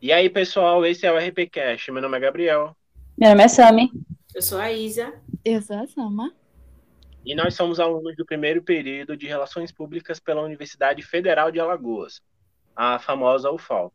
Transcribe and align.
E 0.00 0.12
aí, 0.12 0.30
pessoal, 0.30 0.84
esse 0.84 1.06
é 1.06 1.12
o 1.12 1.18
RPCast. 1.18 1.90
Meu 1.90 2.02
nome 2.02 2.16
é 2.16 2.20
Gabriel. 2.20 2.76
Meu 3.18 3.30
nome 3.30 3.42
é 3.42 3.48
Sami. 3.48 3.90
Eu 4.34 4.42
sou 4.42 4.58
a 4.58 4.70
Isa. 4.70 5.14
Eu 5.44 5.60
sou 5.62 5.76
a 5.76 5.86
Sama. 5.86 6.32
E 7.24 7.34
nós 7.34 7.54
somos 7.54 7.80
alunos 7.80 8.14
do 8.16 8.24
primeiro 8.24 8.62
período 8.62 9.16
de 9.16 9.26
Relações 9.26 9.72
Públicas 9.72 10.20
pela 10.20 10.42
Universidade 10.42 11.02
Federal 11.02 11.50
de 11.50 11.58
Alagoas, 11.58 12.22
a 12.76 12.98
famosa 12.98 13.50
UFAL. 13.50 13.92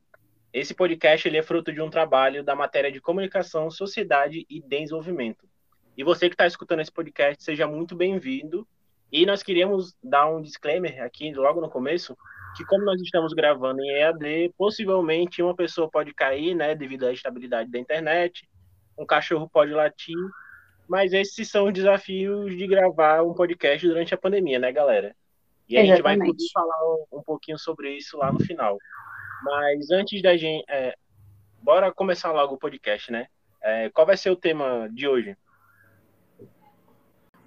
Esse 0.52 0.74
podcast 0.74 1.26
ele 1.26 1.38
é 1.38 1.44
fruto 1.44 1.72
de 1.72 1.80
um 1.80 1.90
trabalho 1.90 2.44
da 2.44 2.56
matéria 2.56 2.92
de 2.92 3.00
Comunicação, 3.00 3.72
Sociedade 3.72 4.46
e 4.50 4.62
Desenvolvimento. 4.62 5.48
E 5.96 6.04
você 6.04 6.28
que 6.28 6.34
está 6.34 6.46
escutando 6.46 6.82
esse 6.82 6.92
podcast, 6.92 7.42
seja 7.42 7.68
muito 7.68 7.96
bem-vindo. 7.96 8.68
E 9.12 9.26
nós 9.26 9.44
queríamos 9.44 9.96
dar 10.04 10.28
um 10.28 10.42
disclaimer 10.42 11.02
aqui 11.04 11.34
logo 11.34 11.62
no 11.62 11.70
começo, 11.70 12.18
que 12.56 12.66
como 12.66 12.84
nós 12.84 13.02
estamos 13.02 13.34
gravando 13.34 13.82
em 13.82 13.90
EAD, 13.90 14.54
possivelmente 14.58 15.42
uma 15.42 15.56
pessoa 15.56 15.90
pode 15.90 16.14
cair, 16.14 16.56
né, 16.56 16.76
devido 16.76 17.06
à 17.06 17.14
estabilidade 17.14 17.72
da 17.72 17.80
internet, 17.80 18.48
um 18.98 19.06
cachorro 19.06 19.50
pode 19.50 19.72
latir, 19.72 20.18
mas 20.88 21.14
esses 21.14 21.50
são 21.50 21.68
os 21.68 21.74
desafios 21.74 22.56
de 22.56 22.68
gravar 22.68 23.24
um 23.24 23.34
podcast 23.34 23.88
durante 23.88 24.14
a 24.14 24.18
pandemia, 24.18 24.60
né, 24.60 24.72
galera? 24.72 25.16
E 25.70 25.78
a 25.78 25.86
gente 25.86 26.02
vai 26.02 26.18
poder 26.18 26.50
falar 26.54 26.84
um, 26.84 27.20
um, 27.20 27.24
pouquinho 27.24 27.58
sobre 27.58 27.96
isso 27.96 28.18
lá 28.18 28.30
no 28.30 28.42
final. 28.42 28.78
Mas 29.42 29.90
antes 29.90 30.22
da 30.22 30.36
gente. 30.36 30.66
É, 30.70 30.96
bora 31.62 31.94
começar 31.94 32.32
logo 32.34 32.56
o 32.56 32.58
podcast, 32.58 33.10
né? 33.10 33.28
É, 33.62 33.90
qual 33.90 34.06
vai 34.06 34.18
ser 34.18 34.32
o 34.32 34.36
tema 34.36 34.90
de 34.92 35.08
hoje? 35.08 35.38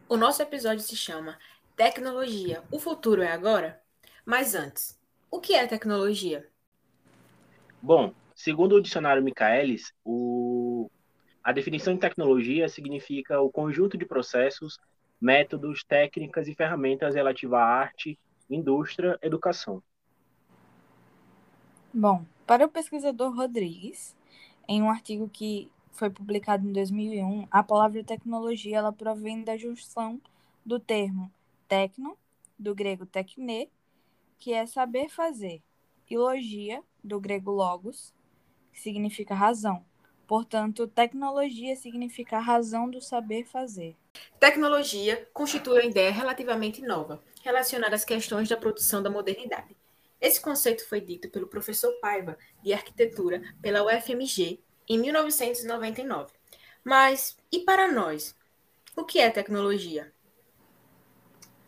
O 0.09 0.16
nosso 0.16 0.40
episódio 0.40 0.80
se 0.80 0.96
chama 0.96 1.38
Tecnologia: 1.76 2.62
O 2.70 2.78
futuro 2.78 3.20
é 3.20 3.30
agora? 3.30 3.84
Mas 4.24 4.55
antes, 4.55 4.98
o 5.30 5.38
que 5.38 5.55
é 5.55 5.66
tecnologia? 5.66 6.48
Bom, 7.82 8.15
segundo 8.34 8.76
o 8.76 8.80
dicionário 8.80 9.23
Michaelis, 9.23 9.93
o... 10.02 10.90
a 11.43 11.52
definição 11.52 11.93
de 11.93 12.01
tecnologia 12.01 12.66
significa 12.68 13.40
o 13.40 13.51
conjunto 13.51 13.98
de 13.98 14.07
processos, 14.07 14.79
métodos, 15.21 15.85
técnicas 15.85 16.48
e 16.48 16.54
ferramentas 16.54 17.15
relativas 17.15 17.60
à 17.60 17.65
arte, 17.65 18.18
indústria, 18.48 19.18
educação. 19.21 19.82
Bom, 21.93 22.24
para 22.46 22.65
o 22.65 22.68
pesquisador 22.68 23.35
Rodrigues, 23.35 24.16
em 24.66 24.82
um 24.82 24.91
artigo 24.91 25.29
que 25.29 25.70
foi 25.93 26.10
publicado 26.10 26.66
em 26.66 26.73
2001, 26.73 27.46
a 27.51 27.63
palavra 27.63 28.02
tecnologia 28.02 28.79
ela 28.79 28.93
provém 28.93 29.45
da 29.45 29.57
junção 29.57 30.20
do 30.65 30.80
termo 30.80 31.30
tecno, 31.68 32.16
do 32.59 32.74
grego 32.74 33.07
tekne, 33.07 33.68
que 34.45 34.52
é 34.52 34.66
saber 34.66 35.09
fazer, 35.09 35.62
e 36.10 36.18
logia, 36.18 36.82
do 37.02 37.18
grego 37.18 37.50
logos, 37.50 38.12
que 38.70 38.78
significa 38.78 39.34
razão. 39.34 39.82
Portanto, 40.26 40.86
tecnologia 40.86 41.74
significa 41.76 42.36
a 42.36 42.40
razão 42.40 42.90
do 42.90 43.01
saber 43.01 43.46
fazer. 43.46 43.96
Tecnologia 44.38 45.26
constitui 45.32 45.80
uma 45.80 45.86
ideia 45.86 46.12
relativamente 46.12 46.82
nova, 46.82 47.24
relacionada 47.42 47.96
às 47.96 48.04
questões 48.04 48.46
da 48.46 48.54
produção 48.54 49.02
da 49.02 49.09
modernidade. 49.09 49.74
Esse 50.20 50.38
conceito 50.42 50.86
foi 50.86 51.01
dito 51.01 51.30
pelo 51.30 51.46
professor 51.46 51.98
Paiva, 51.98 52.36
de 52.62 52.74
arquitetura, 52.74 53.40
pela 53.62 53.82
UFMG, 53.82 54.60
em 54.86 54.98
1999. 54.98 56.30
Mas, 56.84 57.34
e 57.51 57.60
para 57.60 57.90
nós? 57.90 58.36
O 58.95 59.06
que 59.06 59.20
é 59.20 59.30
tecnologia? 59.30 60.12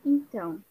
Então, 0.05 0.62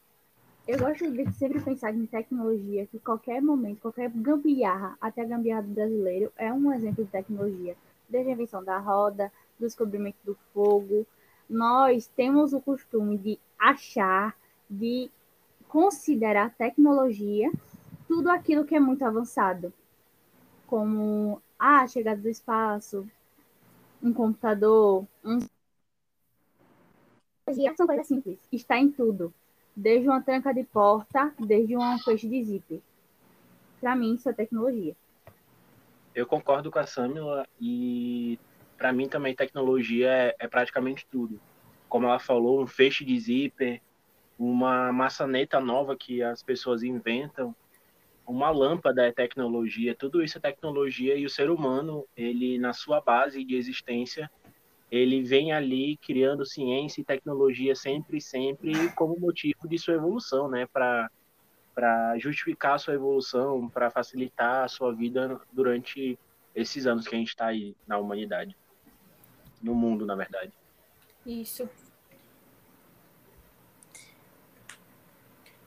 eu 0.68 0.80
gosto 0.80 1.12
de 1.12 1.32
sempre 1.34 1.62
pensar 1.62 1.94
em 1.94 2.08
tecnologia, 2.08 2.88
que 2.88 2.98
qualquer 2.98 3.40
momento, 3.40 3.82
qualquer 3.82 4.10
gambiarra, 4.10 4.98
até 5.00 5.22
a 5.22 5.26
gambiarra 5.26 5.62
do 5.62 5.74
brasileiro, 5.74 6.32
é 6.36 6.52
um 6.52 6.74
exemplo 6.74 7.06
de 7.06 7.12
tecnologia. 7.12 7.76
Desde 8.10 8.32
a 8.32 8.34
invenção 8.34 8.64
da 8.64 8.80
roda, 8.80 9.32
do 9.60 9.66
descobrimento 9.66 10.18
do 10.25 10.36
fogo, 10.54 11.06
nós 11.48 12.08
temos 12.08 12.52
o 12.52 12.59
costume 12.59 13.16
de 13.18 13.40
achar, 13.59 14.36
de 14.68 15.12
considerar 15.68 16.56
tecnologia 16.56 17.52
tudo 18.08 18.30
aquilo 18.30 18.66
que 18.66 18.75
é 18.75 18.80
muito 18.80 19.06
avançado, 19.06 19.72
como 20.66 21.42
a 21.59 21.86
chegada 21.86 22.22
do 22.22 22.30
espaço, 22.30 23.08
um 24.02 24.12
computador, 24.12 25.06
um 25.24 25.40
são 27.78 27.86
coisas 27.86 28.08
simples, 28.08 28.40
está 28.52 28.80
em 28.80 28.92
tudo 28.92 29.31
desde 29.75 30.08
uma 30.08 30.22
tranca 30.22 30.53
de 30.53 30.63
porta, 30.63 31.34
desde 31.40 31.75
um 31.75 32.00
fecho 32.00 32.30
de 32.30 32.44
zíper. 32.44 32.80
Para 33.81 33.96
mim, 33.96 34.16
isso 34.16 34.30
é 34.30 34.34
tecnologia. 34.34 34.96
Eu 36.13 36.25
concordo 36.25 36.72
com 36.72 36.80
a 36.80 36.86
Samila 36.88 37.46
e 37.59 38.40
para 38.78 38.94
mim 38.94 39.08
também 39.08 39.36
tecnologia 39.36 40.09
é, 40.09 40.36
é, 40.40 40.47
praticamente 40.47 41.06
tudo. 41.12 41.40
Como 41.90 42.08
ela 42.08 42.19
falou, 42.19 42.62
um 42.62 42.68
feixe 42.68 43.03
de 43.03 43.19
zíper, 43.19 43.81
uma 44.40 44.91
maçaneta 44.91 45.59
nova 45.59 45.96
que 45.96 46.24
as 46.24 46.42
pessoas 46.42 46.84
inventam, 46.84 47.56
uma 48.25 48.50
lâmpada 48.50 49.06
é 49.06 49.12
tecnologia, 49.12 49.96
tudo 49.96 50.24
isso 50.24 50.38
é 50.38 50.42
tecnologia 50.42 51.16
e 51.16 51.25
o 51.25 51.30
ser 51.30 51.50
humano, 51.50 52.06
ele 52.18 52.57
na 52.57 52.74
sua 52.74 53.00
base 53.00 53.44
de 53.44 53.56
existência, 53.56 54.30
ele 54.91 55.23
vem 55.23 55.51
ali 55.51 55.97
criando 55.97 56.46
ciência 56.46 57.01
e 57.01 57.06
tecnologia 57.06 57.75
sempre, 57.75 58.22
sempre 58.22 58.91
como 58.94 59.19
motivo 59.19 59.68
de 59.68 59.78
sua 59.78 59.96
evolução, 59.96 60.50
né? 60.50 60.68
Para 60.72 61.09
para 61.73 62.18
justificar 62.18 62.75
a 62.75 62.78
sua 62.78 62.94
evolução, 62.94 63.68
para 63.68 63.91
facilitar 63.91 64.63
a 64.63 64.68
sua 64.69 64.95
vida 64.95 65.41
durante 65.51 66.18
esses 66.56 66.88
anos 66.88 67.06
que 67.06 67.13
a 67.13 67.18
gente 67.18 67.28
está 67.28 67.47
aí 67.47 67.75
na 67.85 67.97
humanidade, 67.97 68.56
no 69.62 69.75
mundo, 69.75 70.06
na 70.06 70.16
verdade. 70.16 70.53
Isso. 71.25 71.69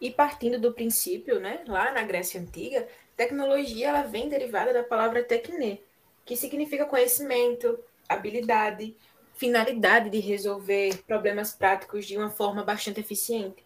E 0.00 0.10
partindo 0.10 0.58
do 0.58 0.72
princípio, 0.72 1.38
né, 1.38 1.62
lá 1.66 1.92
na 1.92 2.02
Grécia 2.04 2.40
Antiga, 2.40 2.88
tecnologia 3.14 3.88
ela 3.88 4.02
vem 4.02 4.30
derivada 4.30 4.72
da 4.72 4.82
palavra 4.82 5.22
tecne, 5.22 5.82
que 6.24 6.36
significa 6.36 6.86
conhecimento, 6.86 7.78
habilidade, 8.08 8.96
finalidade 9.38 10.10
de 10.10 10.18
resolver 10.18 11.02
problemas 11.06 11.52
práticos 11.54 12.04
de 12.04 12.16
uma 12.16 12.28
forma 12.28 12.64
bastante 12.64 13.00
eficiente. 13.00 13.64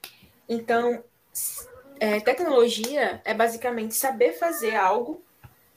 Então, 0.49 1.03
é, 1.99 2.21
tecnologia 2.21 3.23
é 3.25 3.33
basicamente 3.33 3.95
saber 3.95 4.35
fazer 4.35 4.77
algo 4.77 5.25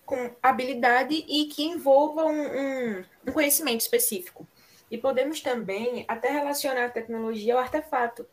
com 0.06 0.36
habilidade 0.44 1.16
e 1.28 1.46
que 1.46 1.64
envolva 1.64 2.26
um, 2.26 2.42
um, 2.42 3.06
um 3.28 3.32
conhecimento 3.32 3.82
específico. 3.82 4.46
E 4.92 4.98
podemos 4.98 5.40
também 5.40 6.06
até 6.08 6.30
relacionar 6.30 6.86
a 6.86 6.90
tecnologia 6.90 7.54
ao 7.54 7.60
artefato, 7.60 8.28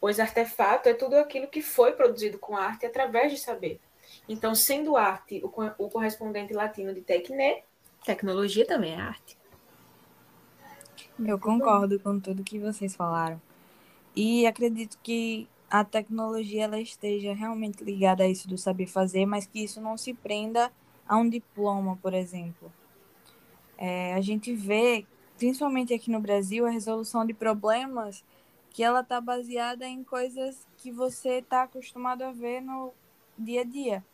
pois 0.00 0.18
artefato 0.18 0.88
é 0.88 0.94
tudo 0.94 1.16
aquilo 1.16 1.46
que 1.46 1.62
foi 1.62 1.92
produzido 1.92 2.38
com 2.38 2.56
arte 2.56 2.86
através 2.86 3.30
de 3.30 3.38
saber. 3.38 3.80
Então, 4.28 4.54
sendo 4.54 4.96
arte 4.96 5.42
o, 5.44 5.84
o 5.84 5.90
correspondente 5.90 6.52
latino 6.52 6.94
de 6.94 7.02
tecne, 7.02 7.62
tecnologia 8.04 8.66
também 8.66 8.94
é 8.94 9.00
arte. 9.00 9.41
Eu 11.24 11.38
concordo 11.38 11.98
com 12.00 12.18
tudo 12.18 12.42
que 12.42 12.58
vocês 12.58 12.96
falaram. 12.96 13.40
E 14.14 14.46
acredito 14.46 14.98
que 15.02 15.48
a 15.70 15.84
tecnologia 15.84 16.64
ela 16.64 16.80
esteja 16.80 17.32
realmente 17.32 17.82
ligada 17.82 18.24
a 18.24 18.28
isso 18.28 18.48
do 18.48 18.58
saber 18.58 18.86
fazer, 18.86 19.24
mas 19.24 19.46
que 19.46 19.62
isso 19.62 19.80
não 19.80 19.96
se 19.96 20.12
prenda 20.12 20.70
a 21.08 21.16
um 21.16 21.28
diploma, 21.28 21.96
por 22.02 22.12
exemplo. 22.12 22.72
É, 23.78 24.14
a 24.14 24.20
gente 24.20 24.54
vê, 24.54 25.06
principalmente 25.38 25.94
aqui 25.94 26.10
no 26.10 26.20
Brasil, 26.20 26.66
a 26.66 26.70
resolução 26.70 27.24
de 27.24 27.32
problemas 27.32 28.24
que 28.70 28.82
ela 28.82 29.00
está 29.00 29.20
baseada 29.20 29.86
em 29.86 30.02
coisas 30.02 30.66
que 30.76 30.90
você 30.90 31.38
está 31.38 31.62
acostumado 31.62 32.22
a 32.22 32.32
ver 32.32 32.60
no 32.60 32.92
dia 33.38 33.62
a 33.62 33.64
dia. 33.64 34.04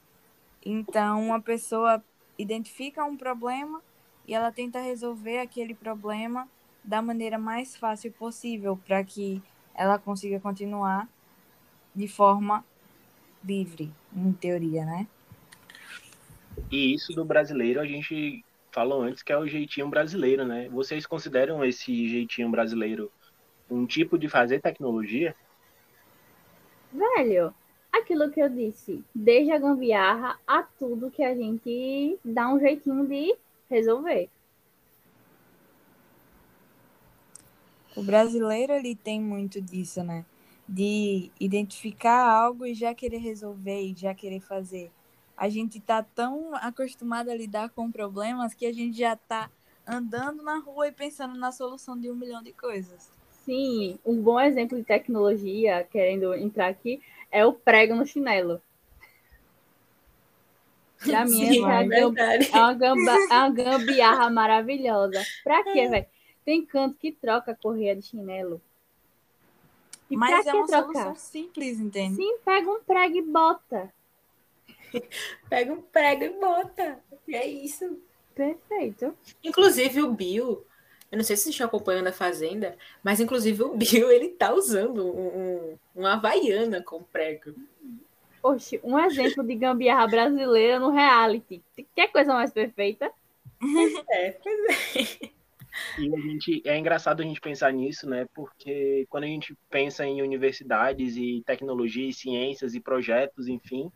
Então, 0.64 1.22
uma 1.22 1.40
pessoa 1.40 2.02
identifica 2.36 3.04
um 3.04 3.16
problema 3.16 3.82
e 4.26 4.34
ela 4.34 4.52
tenta 4.52 4.80
resolver 4.80 5.38
aquele 5.38 5.74
problema 5.74 6.48
da 6.88 7.02
maneira 7.02 7.38
mais 7.38 7.76
fácil 7.76 8.10
possível 8.12 8.74
para 8.74 9.04
que 9.04 9.42
ela 9.74 9.98
consiga 9.98 10.40
continuar 10.40 11.06
de 11.94 12.08
forma 12.08 12.64
livre, 13.44 13.92
em 14.16 14.32
teoria, 14.32 14.86
né? 14.86 15.06
E 16.72 16.94
isso 16.94 17.12
do 17.12 17.26
brasileiro 17.26 17.78
a 17.78 17.84
gente 17.84 18.42
falou 18.72 19.02
antes 19.02 19.22
que 19.22 19.30
é 19.30 19.36
o 19.36 19.46
jeitinho 19.46 19.86
brasileiro, 19.86 20.46
né? 20.46 20.70
Vocês 20.70 21.04
consideram 21.04 21.62
esse 21.62 22.08
jeitinho 22.08 22.50
brasileiro 22.50 23.12
um 23.70 23.84
tipo 23.84 24.18
de 24.18 24.26
fazer 24.26 24.62
tecnologia? 24.62 25.36
Velho, 26.90 27.52
aquilo 27.92 28.30
que 28.30 28.40
eu 28.40 28.48
disse, 28.48 29.04
desde 29.14 29.52
a 29.52 29.58
gambiarra 29.58 30.38
a 30.46 30.62
tudo 30.62 31.10
que 31.10 31.22
a 31.22 31.34
gente 31.34 32.18
dá 32.24 32.48
um 32.48 32.58
jeitinho 32.58 33.06
de 33.06 33.36
resolver. 33.68 34.30
O 37.98 38.02
brasileiro 38.04 38.72
ele 38.72 38.94
tem 38.94 39.20
muito 39.20 39.60
disso, 39.60 40.04
né? 40.04 40.24
De 40.68 41.32
identificar 41.40 42.30
algo 42.30 42.64
e 42.64 42.72
já 42.72 42.94
querer 42.94 43.18
resolver 43.18 43.80
e 43.80 43.92
já 43.92 44.14
querer 44.14 44.38
fazer. 44.38 44.92
A 45.36 45.48
gente 45.48 45.80
tá 45.80 46.00
tão 46.00 46.54
acostumado 46.54 47.28
a 47.28 47.34
lidar 47.34 47.70
com 47.70 47.90
problemas 47.90 48.54
que 48.54 48.66
a 48.66 48.72
gente 48.72 48.96
já 48.96 49.16
tá 49.16 49.50
andando 49.84 50.44
na 50.44 50.60
rua 50.60 50.86
e 50.86 50.92
pensando 50.92 51.36
na 51.36 51.50
solução 51.50 51.98
de 51.98 52.08
um 52.08 52.14
milhão 52.14 52.40
de 52.40 52.52
coisas. 52.52 53.10
Sim, 53.44 53.98
um 54.06 54.22
bom 54.22 54.38
exemplo 54.38 54.78
de 54.78 54.84
tecnologia, 54.84 55.82
querendo 55.90 56.32
entrar 56.34 56.68
aqui, 56.68 57.02
é 57.32 57.44
o 57.44 57.52
prego 57.52 57.96
no 57.96 58.06
chinelo. 58.06 58.62
Pra 61.02 61.24
mim, 61.24 61.46
Sim, 61.46 61.64
essa 61.64 61.68
é, 61.68 61.76
a 61.76 61.80
é 61.80 62.00
é 62.02 62.92
uma, 62.92 63.12
é 63.12 63.38
uma 63.38 63.50
gambiarra 63.50 64.30
maravilhosa. 64.30 65.20
Pra 65.42 65.64
quê, 65.64 65.88
velho? 65.88 66.06
Tem 66.48 66.64
canto 66.64 66.96
que 66.96 67.12
troca 67.12 67.52
a 67.52 67.54
correia 67.54 67.94
de 67.94 68.00
chinelo. 68.00 68.58
E 70.08 70.16
Mas 70.16 70.46
é 70.46 70.50
que 70.50 70.56
uma 70.56 70.66
trocar? 70.66 70.82
solução 70.84 71.14
simples, 71.14 71.78
entende? 71.78 72.16
Sim, 72.16 72.38
pega 72.42 72.70
um 72.70 72.80
prego 72.80 73.18
e 73.18 73.20
bota. 73.20 73.92
Pega 75.50 75.74
um 75.74 75.82
prego 75.82 76.24
e 76.24 76.30
bota. 76.30 77.00
E 77.28 77.36
é 77.36 77.46
isso. 77.46 78.00
Perfeito. 78.34 79.14
Inclusive 79.44 80.00
o 80.00 80.10
Bill, 80.10 80.64
eu 81.12 81.18
não 81.18 81.22
sei 81.22 81.36
se 81.36 81.42
vocês 81.42 81.54
estão 81.54 81.66
acompanhando 81.66 82.06
a 82.06 82.12
Fazenda, 82.12 82.78
mas 83.04 83.20
inclusive 83.20 83.64
o 83.64 83.76
Bill, 83.76 84.08
ele 84.10 84.30
tá 84.30 84.50
usando 84.54 85.04
um, 85.04 85.26
um, 85.26 85.78
uma 85.94 86.14
havaiana 86.14 86.82
com 86.82 87.02
prego. 87.02 87.54
Oxe, 88.42 88.80
um 88.82 88.98
exemplo 88.98 89.44
de 89.44 89.54
gambiarra 89.54 90.06
brasileira 90.06 90.78
no 90.78 90.88
reality. 90.88 91.62
Quer 91.94 92.10
coisa 92.10 92.32
mais 92.32 92.50
perfeita? 92.50 93.12
É, 94.10 94.30
pois 94.30 94.96
é. 94.96 95.37
E 95.98 96.14
a 96.14 96.20
gente, 96.20 96.62
é 96.64 96.78
engraçado 96.78 97.20
a 97.20 97.24
gente 97.24 97.40
pensar 97.40 97.72
nisso, 97.72 98.08
né? 98.08 98.26
Porque 98.34 99.06
quando 99.08 99.24
a 99.24 99.28
gente 99.28 99.56
pensa 99.68 100.04
em 100.06 100.22
universidades 100.22 101.16
e 101.16 101.42
tecnologia 101.44 102.08
e 102.08 102.12
ciências 102.12 102.74
e 102.74 102.80
projetos, 102.80 103.48
enfim, 103.48 103.90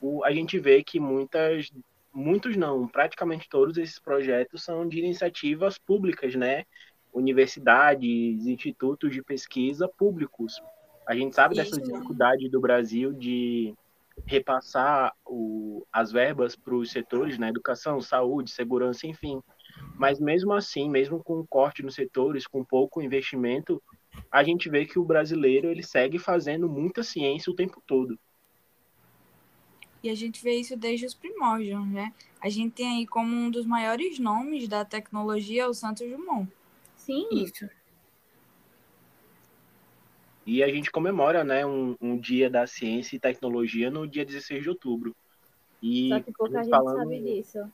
o, 0.00 0.24
a 0.24 0.32
gente 0.32 0.58
vê 0.58 0.82
que 0.82 1.00
muitas, 1.00 1.70
muitos 2.12 2.56
não, 2.56 2.86
praticamente 2.86 3.48
todos 3.48 3.76
esses 3.78 3.98
projetos 3.98 4.62
são 4.62 4.86
de 4.88 4.98
iniciativas 4.98 5.78
públicas, 5.78 6.34
né? 6.34 6.64
Universidades, 7.12 8.46
institutos 8.46 9.12
de 9.12 9.22
pesquisa 9.22 9.88
públicos. 9.88 10.60
A 11.06 11.14
gente 11.14 11.34
sabe 11.34 11.56
dessa 11.56 11.80
Isso. 11.80 11.90
dificuldade 11.90 12.48
do 12.50 12.60
Brasil 12.60 13.12
de 13.12 13.74
repassar 14.26 15.14
o, 15.24 15.86
as 15.92 16.12
verbas 16.12 16.54
para 16.54 16.74
os 16.74 16.90
setores, 16.90 17.38
né? 17.38 17.48
Educação, 17.48 18.00
saúde, 18.00 18.50
segurança, 18.50 19.06
enfim. 19.06 19.40
Mas 19.96 20.20
mesmo 20.20 20.52
assim, 20.52 20.88
mesmo 20.88 21.22
com 21.22 21.46
corte 21.46 21.82
nos 21.82 21.94
setores, 21.94 22.46
com 22.46 22.64
pouco 22.64 23.02
investimento, 23.02 23.82
a 24.30 24.42
gente 24.44 24.68
vê 24.68 24.86
que 24.86 24.98
o 24.98 25.04
brasileiro 25.04 25.68
ele 25.68 25.82
segue 25.82 26.18
fazendo 26.18 26.68
muita 26.68 27.02
ciência 27.02 27.52
o 27.52 27.56
tempo 27.56 27.82
todo. 27.86 28.18
E 30.02 30.08
a 30.08 30.14
gente 30.14 30.42
vê 30.42 30.54
isso 30.54 30.76
desde 30.76 31.06
os 31.06 31.14
primórdios, 31.14 31.84
né? 31.88 32.12
A 32.40 32.48
gente 32.48 32.72
tem 32.72 32.98
aí 32.98 33.06
como 33.06 33.34
um 33.34 33.50
dos 33.50 33.66
maiores 33.66 34.18
nomes 34.18 34.68
da 34.68 34.84
tecnologia 34.84 35.68
o 35.68 35.74
Santos 35.74 36.08
Dumont. 36.08 36.48
Sim, 36.96 37.26
Isso. 37.32 37.68
E 40.46 40.62
a 40.62 40.68
gente 40.68 40.90
comemora, 40.90 41.44
né, 41.44 41.66
um, 41.66 41.94
um 42.00 42.16
dia 42.16 42.48
da 42.48 42.66
ciência 42.66 43.14
e 43.14 43.20
tecnologia 43.20 43.90
no 43.90 44.08
dia 44.08 44.24
16 44.24 44.62
de 44.62 44.70
outubro. 44.70 45.14
E 45.82 46.08
só 46.08 46.20
que 46.20 46.32
pouca 46.32 46.60
a 46.60 46.62
gente 46.62 46.70
falando- 46.70 46.96
sabe 46.96 47.20
disso. 47.20 47.70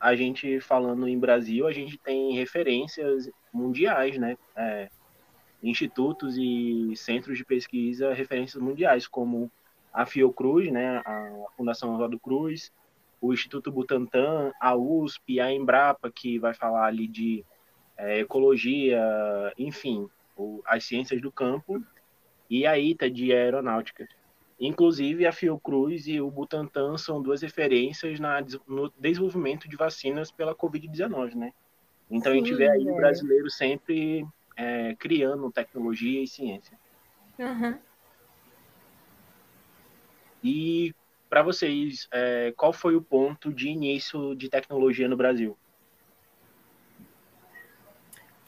A 0.00 0.16
gente 0.16 0.60
falando 0.60 1.06
em 1.06 1.18
Brasil, 1.18 1.66
a 1.66 1.72
gente 1.72 1.98
tem 1.98 2.34
referências 2.34 3.30
mundiais, 3.52 4.18
né? 4.18 4.36
É, 4.56 4.88
institutos 5.62 6.36
e 6.38 6.94
centros 6.96 7.36
de 7.36 7.44
pesquisa, 7.44 8.14
referências 8.14 8.62
mundiais, 8.62 9.06
como 9.06 9.52
a 9.92 10.06
Fiocruz, 10.06 10.72
né? 10.72 11.02
A 11.04 11.44
Fundação 11.56 11.92
Oswaldo 11.92 12.18
Cruz, 12.18 12.72
o 13.20 13.34
Instituto 13.34 13.70
Butantan, 13.70 14.52
a 14.58 14.74
USP, 14.74 15.38
a 15.38 15.52
Embrapa, 15.52 16.10
que 16.10 16.38
vai 16.38 16.54
falar 16.54 16.86
ali 16.86 17.06
de 17.06 17.44
é, 17.98 18.20
ecologia, 18.20 18.98
enfim, 19.58 20.08
o- 20.34 20.62
as 20.64 20.84
ciências 20.84 21.20
do 21.20 21.30
campo, 21.30 21.84
e 22.48 22.66
a 22.66 22.78
ITA 22.78 23.10
de 23.10 23.30
aeronáutica. 23.30 24.08
Inclusive, 24.60 25.26
a 25.26 25.32
Fiocruz 25.32 26.06
e 26.06 26.20
o 26.20 26.30
Butantan 26.30 26.98
são 26.98 27.22
duas 27.22 27.40
referências 27.40 28.20
na, 28.20 28.44
no 28.68 28.92
desenvolvimento 28.98 29.66
de 29.66 29.74
vacinas 29.74 30.30
pela 30.30 30.54
Covid-19, 30.54 31.34
né? 31.34 31.52
Então, 32.10 32.32
a 32.32 32.34
gente 32.34 32.50
Sim, 32.50 32.56
vê 32.56 32.68
aí 32.68 32.82
o 32.82 32.84
velho. 32.84 32.96
brasileiro 32.96 33.48
sempre 33.48 34.26
é, 34.54 34.94
criando 34.96 35.50
tecnologia 35.50 36.22
e 36.22 36.26
ciência. 36.26 36.78
Uhum. 37.38 37.78
E, 40.44 40.94
para 41.30 41.42
vocês, 41.42 42.06
é, 42.12 42.52
qual 42.54 42.72
foi 42.72 42.96
o 42.96 43.02
ponto 43.02 43.54
de 43.54 43.68
início 43.68 44.34
de 44.34 44.50
tecnologia 44.50 45.08
no 45.08 45.16
Brasil? 45.16 45.56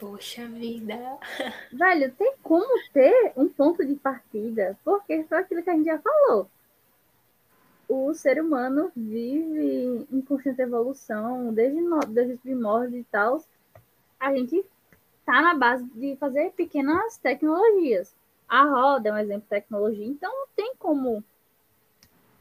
Poxa 0.03 0.45
vida. 0.47 1.17
Velho, 1.71 2.13
tem 2.15 2.35
como 2.43 2.67
ter 2.91 3.31
um 3.37 3.47
ponto 3.47 3.85
de 3.85 3.95
partida? 3.95 4.77
Porque 4.83 5.23
foi 5.23 5.37
aquilo 5.37 5.63
que 5.63 5.69
a 5.69 5.73
gente 5.73 5.85
já 5.85 5.97
falou. 5.97 6.49
O 7.87 8.13
ser 8.13 8.41
humano 8.41 8.91
vive 8.93 10.05
em 10.11 10.21
constante 10.21 10.61
evolução, 10.61 11.53
desde, 11.53 11.79
desde 12.09 12.33
os 12.33 12.41
primórdios 12.41 12.99
e 12.99 13.03
tal. 13.05 13.41
A 14.19 14.35
gente 14.35 14.65
tá 15.25 15.41
na 15.41 15.55
base 15.55 15.85
de 15.95 16.17
fazer 16.17 16.51
pequenas 16.51 17.15
tecnologias. 17.15 18.13
A 18.45 18.65
roda 18.65 19.07
é 19.07 19.13
um 19.13 19.17
exemplo 19.17 19.43
de 19.43 19.47
tecnologia, 19.47 20.05
então 20.05 20.29
não 20.29 20.47
tem 20.53 20.75
como 20.77 21.23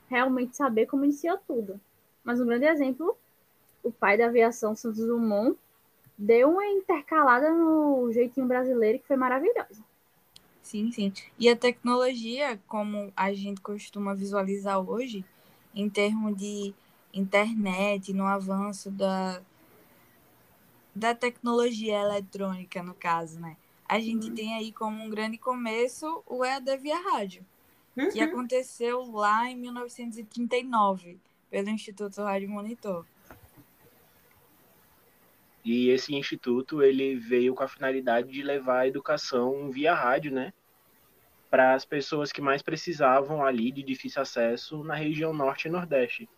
realmente 0.08 0.56
saber 0.56 0.86
como 0.86 1.04
iniciou 1.04 1.38
tudo. 1.46 1.80
Mas 2.24 2.40
um 2.40 2.46
grande 2.46 2.64
exemplo, 2.64 3.16
o 3.84 3.92
pai 3.92 4.18
da 4.18 4.26
aviação, 4.26 4.74
Santos 4.74 5.06
Dumont, 5.06 5.56
deu 6.18 6.50
uma 6.50 6.66
intercalada 6.66 7.50
no 7.52 8.10
jeitinho 8.12 8.46
brasileiro 8.46 8.98
que 8.98 9.06
foi 9.06 9.16
maravilhosa. 9.16 9.84
Sim, 10.62 10.90
sim. 10.92 11.12
E 11.38 11.48
a 11.48 11.56
tecnologia, 11.56 12.58
como 12.66 13.12
a 13.16 13.32
gente 13.32 13.60
costuma 13.60 14.14
visualizar 14.14 14.78
hoje, 14.78 15.24
em 15.74 15.88
termos 15.90 16.36
de 16.36 16.72
internet, 17.12 18.12
no 18.12 18.24
avanço 18.24 18.90
da, 18.90 19.42
da 20.94 21.14
tecnologia 21.14 21.98
eletrônica, 22.00 22.82
no 22.82 22.94
caso, 22.94 23.40
né? 23.40 23.56
A 23.88 23.98
gente 24.00 24.30
tem 24.30 24.54
aí 24.54 24.72
como 24.72 25.02
um 25.02 25.10
grande 25.10 25.36
começo 25.36 26.22
o 26.26 26.44
EAD 26.44 26.76
via 26.78 26.98
rádio, 27.10 27.44
que 28.08 28.20
Uhum. 28.20 28.24
aconteceu 28.24 29.02
lá 29.12 29.50
em 29.50 29.56
1939, 29.56 31.18
pelo 31.50 31.70
Instituto 31.70 32.22
Rádio 32.22 32.50
Monitor. 32.50 33.06
E 35.64 35.90
esse 35.90 36.14
instituto 36.14 36.82
ele 36.82 37.14
veio 37.14 37.54
com 37.54 37.62
a 37.62 37.68
finalidade 37.68 38.28
de 38.28 38.42
levar 38.42 38.80
a 38.80 38.88
educação 38.88 39.70
via 39.70 39.94
rádio, 39.94 40.32
né, 40.32 40.52
para 41.50 41.74
as 41.74 41.84
pessoas 41.84 42.32
que 42.32 42.40
mais 42.40 42.62
precisavam 42.62 43.44
ali 43.44 43.70
de 43.70 43.82
difícil 43.82 44.22
acesso 44.22 44.82
na 44.82 44.94
região 44.94 45.32
norte 45.32 45.68
e 45.68 45.70
nordeste. 45.70 46.28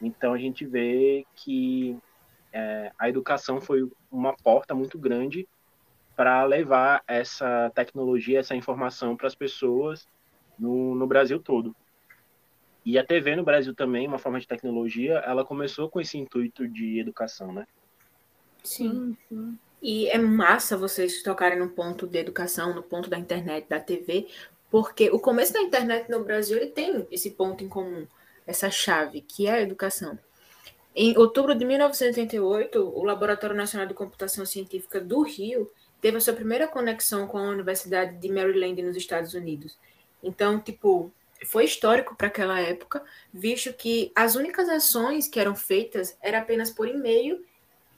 Então 0.00 0.32
a 0.32 0.38
gente 0.38 0.64
vê 0.64 1.24
que 1.34 1.98
é, 2.52 2.90
a 2.98 3.08
educação 3.08 3.60
foi 3.60 3.88
uma 4.10 4.34
porta 4.34 4.74
muito 4.74 4.98
grande 4.98 5.46
para 6.16 6.44
levar 6.44 7.02
essa 7.06 7.70
tecnologia, 7.74 8.38
essa 8.38 8.54
informação 8.54 9.16
para 9.16 9.26
as 9.26 9.34
pessoas 9.34 10.08
no, 10.58 10.94
no 10.94 11.06
Brasil 11.06 11.40
todo. 11.40 11.74
E 12.84 12.98
a 12.98 13.04
TV 13.04 13.34
no 13.34 13.44
Brasil 13.44 13.74
também, 13.74 14.06
uma 14.06 14.18
forma 14.18 14.38
de 14.38 14.46
tecnologia, 14.46 15.14
ela 15.26 15.44
começou 15.44 15.88
com 15.88 16.00
esse 16.00 16.18
intuito 16.18 16.68
de 16.68 17.00
educação, 17.00 17.52
né? 17.52 17.66
Sim. 18.64 19.16
E 19.82 20.08
é 20.08 20.18
massa 20.18 20.76
vocês 20.76 21.22
tocarem 21.22 21.58
no 21.58 21.68
ponto 21.68 22.06
de 22.06 22.18
educação, 22.18 22.74
no 22.74 22.82
ponto 22.82 23.08
da 23.10 23.18
internet, 23.18 23.68
da 23.68 23.78
TV, 23.78 24.26
porque 24.70 25.10
o 25.10 25.20
começo 25.20 25.52
da 25.52 25.60
internet 25.60 26.10
no 26.10 26.24
Brasil 26.24 26.56
ele 26.56 26.68
tem 26.68 27.06
esse 27.10 27.30
ponto 27.30 27.62
em 27.62 27.68
comum, 27.68 28.06
essa 28.46 28.70
chave, 28.70 29.20
que 29.20 29.46
é 29.46 29.52
a 29.52 29.60
educação. 29.60 30.18
Em 30.96 31.16
outubro 31.18 31.54
de 31.54 31.64
1988, 31.64 32.78
o 32.80 33.04
Laboratório 33.04 33.54
Nacional 33.54 33.86
de 33.86 33.94
Computação 33.94 34.46
Científica 34.46 35.00
do 35.00 35.22
Rio 35.22 35.70
teve 36.00 36.16
a 36.16 36.20
sua 36.20 36.34
primeira 36.34 36.66
conexão 36.66 37.26
com 37.26 37.38
a 37.38 37.50
Universidade 37.50 38.16
de 38.16 38.28
Maryland 38.30 38.80
nos 38.82 38.96
Estados 38.96 39.34
Unidos. 39.34 39.76
Então, 40.22 40.58
tipo, 40.58 41.12
foi 41.46 41.64
histórico 41.64 42.14
para 42.14 42.28
aquela 42.28 42.60
época, 42.60 43.02
visto 43.32 43.72
que 43.72 44.12
as 44.14 44.34
únicas 44.34 44.68
ações 44.68 45.28
que 45.28 45.38
eram 45.38 45.54
feitas 45.54 46.16
era 46.22 46.38
apenas 46.38 46.70
por 46.70 46.88
e-mail 46.88 47.44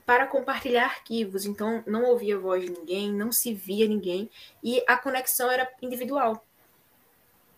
para 0.07 0.27
compartilhar 0.29 0.85
arquivos. 0.87 1.45
Então, 1.47 1.83
não 1.87 2.05
ouvia 2.05 2.37
a 2.37 2.41
voz 2.41 2.65
de 2.65 2.71
ninguém, 2.71 3.13
não 3.13 3.33
se 3.33 3.53
via 3.53 3.87
ninguém 3.89 4.31
e 4.63 4.83
a 4.89 4.97
conexão 4.97 5.51
era 5.51 5.71
individual. 5.83 6.47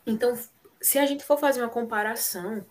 Então, 0.06 0.36
se 0.80 0.98
a 0.98 1.06
gente 1.06 1.24
for 1.24 1.38
fazer 1.38 1.60
uma 1.62 1.68
comparação 1.68 2.64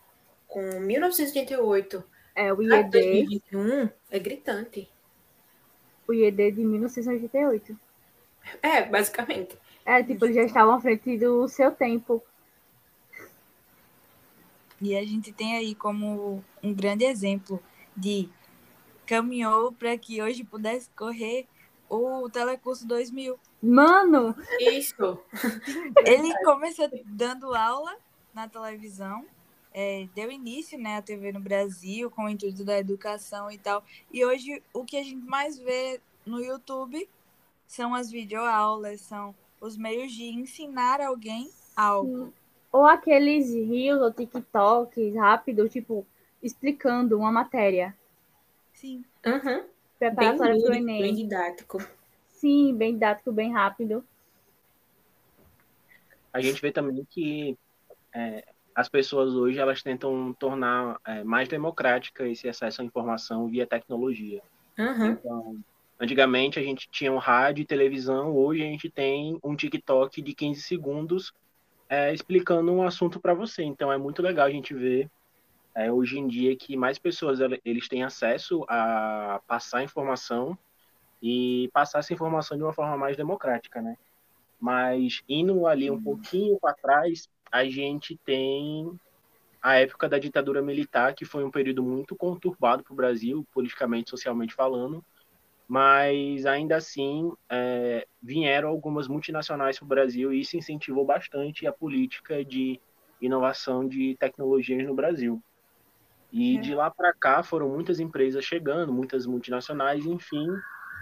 com 0.47 0.61
1988 0.81 2.03
É, 2.35 2.53
o 2.53 2.61
IED, 2.61 2.89
2021, 2.91 3.89
é 4.09 4.19
gritante. 4.19 4.89
o 6.07 6.13
IED 6.13 6.51
de 6.53 6.63
1988. 6.63 7.79
É, 8.61 8.83
basicamente. 8.83 9.57
É, 9.85 10.03
tipo, 10.03 10.25
eles 10.25 10.35
já 10.35 10.43
estavam 10.43 10.73
à 10.75 10.81
frente 10.81 11.17
do 11.17 11.47
seu 11.47 11.71
tempo. 11.71 12.23
E 14.81 14.95
a 14.95 15.03
gente 15.03 15.31
tem 15.31 15.57
aí 15.57 15.73
como 15.75 16.43
um 16.63 16.73
grande 16.73 17.03
exemplo 17.05 17.61
de 17.95 18.29
caminhou 19.07 19.71
para 19.71 19.97
que 19.97 20.21
hoje 20.21 20.43
pudesse 20.43 20.89
correr 20.91 21.47
o 21.89 22.29
Telecurso 22.29 22.85
2000. 22.85 23.39
Mano! 23.63 24.35
Isso! 24.59 25.19
Ele 26.05 26.33
começou 26.43 26.89
dando 27.05 27.55
aula 27.55 27.95
na 28.33 28.47
televisão, 28.47 29.25
é, 29.73 30.07
deu 30.13 30.29
início 30.29 30.77
né, 30.77 30.97
à 30.97 31.01
TV 31.01 31.31
no 31.31 31.39
Brasil 31.39 32.11
com 32.11 32.25
o 32.25 32.29
intuito 32.29 32.63
da 32.63 32.77
educação 32.77 33.49
e 33.49 33.57
tal. 33.57 33.83
E 34.11 34.23
hoje 34.25 34.61
o 34.73 34.83
que 34.83 34.97
a 34.97 35.03
gente 35.03 35.25
mais 35.25 35.57
vê 35.57 35.99
no 36.25 36.43
YouTube 36.43 37.07
são 37.65 37.95
as 37.95 38.11
videoaulas, 38.11 39.01
são 39.01 39.33
os 39.59 39.77
meios 39.77 40.11
de 40.11 40.25
ensinar 40.25 41.01
alguém 41.01 41.49
algo. 41.75 42.33
Ou 42.71 42.85
aqueles 42.85 43.49
rios 43.49 44.01
ou 44.01 44.11
TikToks 44.11 45.15
rápido, 45.15 45.67
tipo, 45.67 46.05
explicando 46.43 47.17
uma 47.17 47.31
matéria. 47.31 47.96
Sim. 48.77 49.03
Uhum. 49.25 49.63
Preparatória 49.97 50.53
Bem 50.53 50.61
para 50.61 50.71
o 50.71 50.75
Enem. 50.75 51.01
bem 51.01 51.15
didático. 51.15 51.79
Sim, 52.29 52.75
bem 52.75 52.93
didático, 52.93 53.31
bem 53.31 53.51
rápido. 53.51 54.05
A 56.31 56.39
gente 56.39 56.61
vê 56.61 56.71
também 56.71 57.03
que 57.09 57.57
é, 58.13 58.45
as 58.75 58.87
pessoas 58.87 59.33
hoje 59.33 59.57
elas 59.57 59.81
tentam 59.81 60.31
tornar 60.37 60.99
é, 61.03 61.23
mais 61.23 61.49
democrática 61.49 62.27
esse 62.27 62.47
acesso 62.47 62.83
à 62.83 62.85
informação 62.85 63.47
via 63.47 63.65
tecnologia. 63.65 64.43
Uhum. 64.77 65.07
Então, 65.07 65.57
antigamente 65.99 66.59
a 66.59 66.61
gente 66.61 66.87
tinha 66.91 67.11
um 67.11 67.17
rádio 67.17 67.63
e 67.63 67.65
televisão, 67.65 68.35
hoje 68.35 68.61
a 68.61 68.65
gente 68.67 68.91
tem 68.91 69.39
um 69.43 69.55
TikTok 69.55 70.21
de 70.21 70.35
15 70.35 70.61
segundos 70.61 71.33
é, 71.89 72.13
explicando 72.13 72.71
um 72.71 72.83
assunto 72.83 73.19
para 73.19 73.33
você. 73.33 73.63
Então 73.63 73.91
é 73.91 73.97
muito 73.97 74.21
legal 74.21 74.45
a 74.45 74.51
gente 74.51 74.75
ver 74.75 75.09
é, 75.77 75.91
hoje 75.91 76.17
em 76.17 76.27
dia 76.27 76.55
que 76.55 76.75
mais 76.75 76.97
pessoas 76.97 77.39
eles 77.63 77.87
têm 77.87 78.03
acesso 78.03 78.65
a 78.67 79.39
passar 79.45 79.83
informação 79.83 80.57
e 81.21 81.69
passar 81.71 81.99
essa 81.99 82.11
informação 82.11 82.57
de 82.57 82.63
uma 82.63 82.73
forma 82.73 82.97
mais 82.97 83.15
democrática, 83.15 83.79
né? 83.79 83.95
Mas 84.59 85.21
indo 85.29 85.67
ali 85.67 85.91
um 85.91 86.01
pouquinho 86.01 86.59
para 86.59 86.73
trás, 86.73 87.29
a 87.51 87.63
gente 87.63 88.17
tem 88.25 88.91
a 89.61 89.75
época 89.75 90.09
da 90.09 90.17
ditadura 90.17 90.63
militar, 90.63 91.13
que 91.13 91.25
foi 91.25 91.43
um 91.43 91.51
período 91.51 91.83
muito 91.83 92.15
conturbado 92.15 92.83
para 92.83 92.93
o 92.93 92.95
Brasil, 92.95 93.45
politicamente, 93.53 94.09
socialmente 94.09 94.55
falando, 94.55 95.05
mas 95.67 96.47
ainda 96.47 96.75
assim 96.75 97.31
é, 97.51 98.07
vieram 98.19 98.69
algumas 98.69 99.07
multinacionais 99.07 99.77
para 99.77 99.85
o 99.85 99.89
Brasil 99.89 100.33
e 100.33 100.41
isso 100.41 100.57
incentivou 100.57 101.05
bastante 101.05 101.67
a 101.67 101.71
política 101.71 102.43
de 102.43 102.81
inovação 103.21 103.87
de 103.87 104.15
tecnologias 104.17 104.83
no 104.83 104.95
Brasil. 104.95 105.39
E 106.37 106.55
É. 106.55 106.61
de 106.61 106.75
lá 106.75 106.91
para 106.91 107.11
cá 107.13 107.41
foram 107.41 107.67
muitas 107.67 107.99
empresas 107.99 108.45
chegando, 108.45 108.93
muitas 108.93 109.25
multinacionais, 109.25 110.05
enfim. 110.05 110.47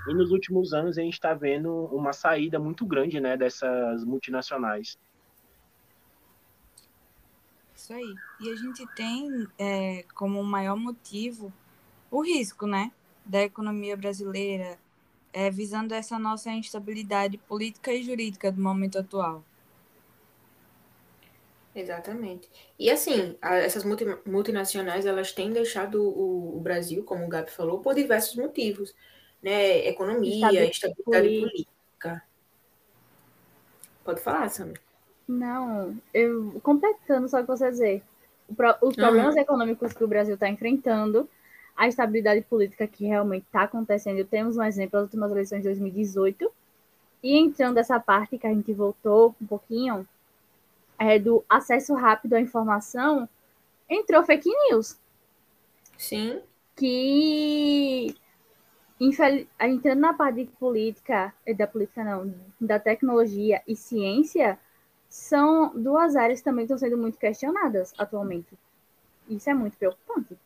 E 0.08 0.13
nos 0.13 0.32
últimos 0.32 0.72
anos 0.72 0.98
a 0.98 1.01
gente 1.01 1.15
está 1.15 1.34
vendo 1.34 1.70
uma 1.88 2.13
saída 2.13 2.58
muito 2.58 2.86
grande 2.86 3.20
né, 3.20 3.36
dessas 3.36 4.06
multinacionais. 4.06 4.98
Isso 7.75 7.92
aí. 7.92 8.15
E 8.39 8.50
a 8.50 8.56
gente 8.56 8.88
tem 8.96 9.46
é, 9.60 10.06
como 10.15 10.42
maior 10.42 10.77
motivo 10.77 11.51
o 12.10 12.22
risco, 12.24 12.65
né? 12.65 12.94
Da 13.25 13.42
economia 13.42 13.98
brasileira, 13.98 14.80
é, 15.34 15.51
visando 15.51 15.94
essa 15.94 16.18
nossa 16.18 16.50
instabilidade 16.50 17.38
política 17.39 17.92
e 17.92 18.01
jurídica 18.04 18.50
do 18.50 18.62
momento 18.62 18.98
atual. 18.98 19.44
Exatamente. 21.75 22.50
E 22.79 22.89
assim, 22.89 23.38
a- 23.41 23.55
essas 23.58 23.84
multi- 23.84 24.05
multinacionais, 24.25 25.05
elas 25.05 25.34
têm 25.34 25.51
deixado 25.51 26.01
o, 26.01 26.58
o 26.58 26.60
Brasil, 26.62 27.03
como 27.03 27.25
o 27.25 27.27
Gabi 27.27 27.51
falou, 27.51 27.79
por 27.79 27.94
diversos 27.94 28.36
motivos, 28.38 28.96
né? 29.44 29.86
Economia, 29.88 30.65
estabilidade 30.65 31.39
política. 31.41 32.24
Pode 34.05 34.22
falar, 34.22 34.50
Samir. 34.50 34.79
Não, 35.27 35.98
eu 36.13 36.60
completando 36.63 37.27
só 37.27 37.39
o 37.39 37.41
que 37.41 37.48
você 37.48 37.70
dizer. 37.70 38.03
Pro- 38.55 38.75
os 38.82 38.96
problemas 38.96 39.36
econômicos 39.36 39.91
que 39.91 40.03
o 40.03 40.08
Brasil 40.08 40.36
está 40.36 40.48
enfrentando, 40.48 41.27
a 41.75 41.88
estabilidade 41.88 42.41
política 42.44 42.88
que 42.88 43.05
realmente 43.05 43.44
está 43.44 43.63
acontecendo. 43.63 44.24
Temos 44.24 44.55
um 44.55 44.63
exemplo 44.63 44.91
das 44.94 45.03
últimas 45.03 45.32
eleições 45.32 45.62
de 45.63 45.67
2018. 45.67 46.50
E 47.24 47.36
entrando 47.38 47.75
nessa 47.75 48.00
parte 48.00 48.38
que 48.38 48.46
a 48.48 48.53
gente 48.53 48.72
voltou 48.72 49.36
um 49.41 49.48
pouquinho, 49.48 50.08
é, 51.00 51.20
do 51.20 51.44
acesso 51.50 51.94
rápido 51.96 52.34
à 52.34 52.42
informação, 52.42 53.28
entrou 53.90 54.24
fake 54.24 54.50
news. 54.70 55.00
Sim, 55.98 56.42
que 56.75 58.16
infel- 59.00 59.48
entrando 59.60 60.00
na 60.00 60.14
parte 60.14 60.46
de 60.46 60.52
política, 60.52 61.34
eh, 61.46 61.54
da 61.54 61.68
política 61.68 62.04
não, 62.04 62.34
da 62.60 62.80
tecnologia 62.80 63.62
e 63.68 63.75
ciência, 63.75 64.60
são 65.10 65.74
duas 65.75 66.16
áreas 66.16 66.40
que 66.40 66.46
também 66.46 66.66
estão 66.66 66.78
sendo 66.78 66.98
muito 66.98 67.18
questionadas 67.18 67.94
atualmente. 67.98 68.58
Isso 69.30 69.50
é 69.50 69.54
muito 69.54 69.78
preocupante. 69.78 70.38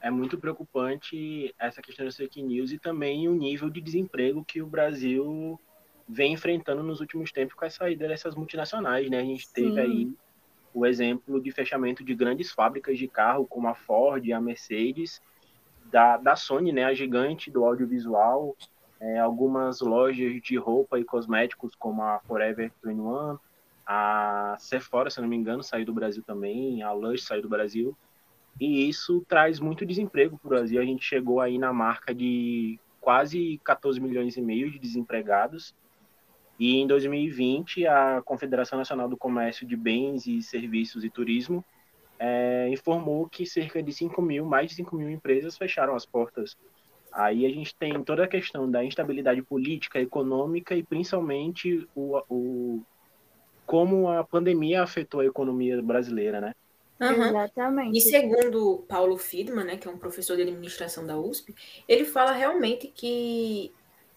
É 0.00 0.10
muito 0.10 0.38
preocupante 0.38 1.54
essa 1.58 1.80
questão 1.80 2.04
das 2.04 2.16
fake 2.16 2.42
news 2.42 2.72
e 2.72 2.78
também 2.78 3.26
o 3.26 3.34
nível 3.34 3.70
de 3.70 3.80
desemprego 3.80 4.44
que 4.44 4.60
o 4.60 4.66
Brasil 4.66 5.58
vem 6.08 6.32
enfrentando 6.32 6.82
nos 6.82 7.00
últimos 7.00 7.32
tempos 7.32 7.54
com 7.54 7.64
a 7.64 7.70
saída 7.70 8.06
dessas 8.08 8.34
multinacionais, 8.34 9.10
né? 9.10 9.18
A 9.20 9.24
gente 9.24 9.50
teve 9.52 9.74
Sim. 9.74 9.80
aí 9.80 10.12
o 10.72 10.84
exemplo 10.84 11.40
de 11.40 11.50
fechamento 11.52 12.04
de 12.04 12.14
grandes 12.14 12.50
fábricas 12.50 12.98
de 12.98 13.08
carro, 13.08 13.46
como 13.46 13.68
a 13.68 13.74
Ford 13.74 14.24
e 14.24 14.32
a 14.32 14.40
Mercedes, 14.40 15.22
da, 15.86 16.16
da 16.16 16.36
Sony, 16.36 16.72
né? 16.72 16.84
A 16.84 16.94
gigante 16.94 17.50
do 17.50 17.64
audiovisual, 17.64 18.56
é, 19.00 19.18
algumas 19.18 19.80
lojas 19.80 20.40
de 20.42 20.56
roupa 20.56 20.98
e 20.98 21.04
cosméticos, 21.04 21.74
como 21.74 22.02
a 22.02 22.20
Forever 22.20 22.72
21, 22.82 23.38
a 23.86 24.56
Sephora, 24.58 25.10
se 25.10 25.20
não 25.20 25.28
me 25.28 25.36
engano, 25.36 25.62
saiu 25.62 25.84
do 25.84 25.92
Brasil 25.92 26.22
também, 26.26 26.82
a 26.82 26.92
Lush 26.92 27.22
saiu 27.22 27.42
do 27.42 27.48
Brasil. 27.48 27.96
E 28.60 28.88
isso 28.88 29.24
traz 29.28 29.58
muito 29.60 29.84
desemprego 29.84 30.38
para 30.38 30.46
o 30.46 30.50
Brasil. 30.50 30.80
A 30.80 30.84
gente 30.84 31.04
chegou 31.04 31.40
aí 31.40 31.58
na 31.58 31.72
marca 31.72 32.14
de 32.14 32.78
quase 33.00 33.60
14 33.64 34.00
milhões 34.00 34.36
e 34.36 34.40
meio 34.40 34.70
de 34.70 34.78
desempregados. 34.78 35.74
E 36.58 36.76
em 36.76 36.86
2020, 36.86 37.86
a 37.86 38.22
Confederação 38.24 38.78
Nacional 38.78 39.08
do 39.08 39.16
Comércio 39.16 39.66
de 39.66 39.76
Bens 39.76 40.26
e 40.26 40.40
Serviços 40.42 41.04
e 41.04 41.10
Turismo 41.10 41.64
é, 42.18 42.68
informou 42.70 43.28
que 43.28 43.44
cerca 43.44 43.82
de 43.82 43.92
5 43.92 44.22
mil, 44.22 44.44
mais 44.44 44.70
de 44.70 44.76
5 44.76 44.96
mil 44.96 45.10
empresas 45.10 45.56
fecharam 45.56 45.94
as 45.94 46.06
portas. 46.06 46.56
Aí 47.12 47.46
a 47.46 47.48
gente 47.48 47.74
tem 47.76 48.02
toda 48.02 48.24
a 48.24 48.28
questão 48.28 48.70
da 48.70 48.84
instabilidade 48.84 49.42
política, 49.42 50.00
econômica 50.00 50.74
e 50.74 50.82
principalmente 50.82 51.88
o, 51.94 52.20
o 52.28 52.82
como 53.66 54.08
a 54.08 54.22
pandemia 54.24 54.82
afetou 54.82 55.20
a 55.20 55.26
economia 55.26 55.80
brasileira, 55.80 56.40
né? 56.40 56.52
Aham. 57.00 57.28
Exatamente. 57.28 57.98
E 57.98 58.00
segundo 58.00 58.84
Paulo 58.88 59.16
Friedman, 59.16 59.64
né, 59.64 59.76
que 59.76 59.88
é 59.88 59.90
um 59.90 59.98
professor 59.98 60.36
de 60.36 60.42
administração 60.42 61.06
da 61.06 61.18
USP, 61.18 61.54
ele 61.88 62.04
fala 62.04 62.32
realmente 62.32 62.88
que 62.88 63.72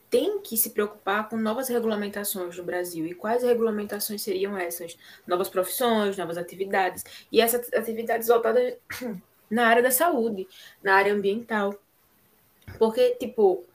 tem 0.09 0.39
que 0.39 0.55
se 0.55 0.69
preocupar 0.69 1.27
com 1.27 1.35
novas 1.37 1.67
regulamentações 1.67 2.57
no 2.57 2.63
Brasil. 2.63 3.05
E 3.05 3.13
quais 3.13 3.43
regulamentações 3.43 4.21
seriam 4.21 4.57
essas? 4.57 4.97
Novas 5.25 5.49
profissões, 5.49 6.17
novas 6.17 6.37
atividades. 6.37 7.03
E 7.31 7.41
essas 7.41 7.71
atividades 7.73 8.27
voltadas 8.27 8.75
na 9.49 9.67
área 9.67 9.83
da 9.83 9.91
saúde, 9.91 10.47
na 10.81 10.95
área 10.95 11.13
ambiental. 11.13 11.75
Porque, 12.77 13.15
tipo, 13.15 13.65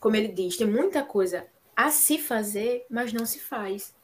como 0.00 0.16
ele 0.16 0.28
diz, 0.28 0.56
tem 0.56 0.66
muita 0.66 1.02
coisa 1.02 1.46
a 1.74 1.90
se 1.90 2.18
fazer, 2.18 2.84
mas 2.88 3.12
não 3.12 3.26
se 3.26 3.38
faz. 3.38 3.94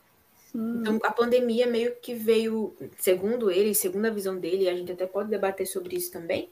Sim. 0.52 0.80
Então, 0.80 0.98
a 1.02 1.10
pandemia 1.10 1.66
meio 1.66 1.96
que 1.96 2.14
veio, 2.14 2.76
segundo 2.98 3.50
ele, 3.50 3.74
segundo 3.74 4.06
a 4.06 4.10
visão 4.10 4.38
dele, 4.38 4.64
e 4.64 4.68
a 4.68 4.74
gente 4.74 4.92
até 4.92 5.06
pode 5.06 5.30
debater 5.30 5.66
sobre 5.66 5.96
isso 5.96 6.12
também. 6.12 6.50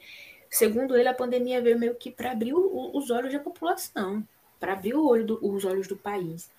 Segundo 0.49 0.96
ele, 0.96 1.08
a 1.08 1.14
pandemia 1.14 1.60
veio 1.60 1.78
meio 1.78 1.94
que 1.94 2.10
para 2.10 2.32
abrir 2.32 2.54
o- 2.54 2.96
os 2.96 3.10
olhos 3.10 3.32
da 3.32 3.38
população, 3.38 4.26
para 4.61 4.75
abrir 4.75 4.95
o 4.95 5.07
olho 5.07 5.26
do- 5.26 5.38
os 5.43 5.64
olhos 5.64 5.88
do 5.88 5.97
país, 5.97 6.50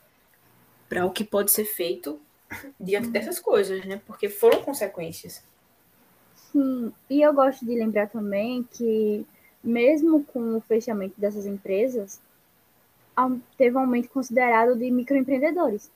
para 0.90 1.06
o 1.06 1.12
que 1.12 1.24
pode 1.24 1.52
ser 1.52 1.66
feito 1.66 2.20
diante 2.80 3.10
dessas 3.10 3.40
coisas, 3.40 3.86
né? 3.86 4.02
Porque 4.06 4.28
foram 4.28 4.62
consequências. 4.64 5.42
Sim, 6.52 6.92
e 7.10 7.22
eu 7.22 7.34
gosto 7.34 7.66
de 7.66 7.74
lembrar 7.76 8.10
também 8.10 8.64
que, 8.64 9.26
mesmo 9.64 10.24
com 10.26 10.58
o 10.58 10.62
fechamento 10.62 11.14
dessas 11.18 11.46
empresas, 11.46 12.20
teve 13.58 13.78
um 13.78 13.82
aumento 13.82 14.10
considerado 14.10 14.76
de 14.76 14.90
microempreendedores. 14.92 15.90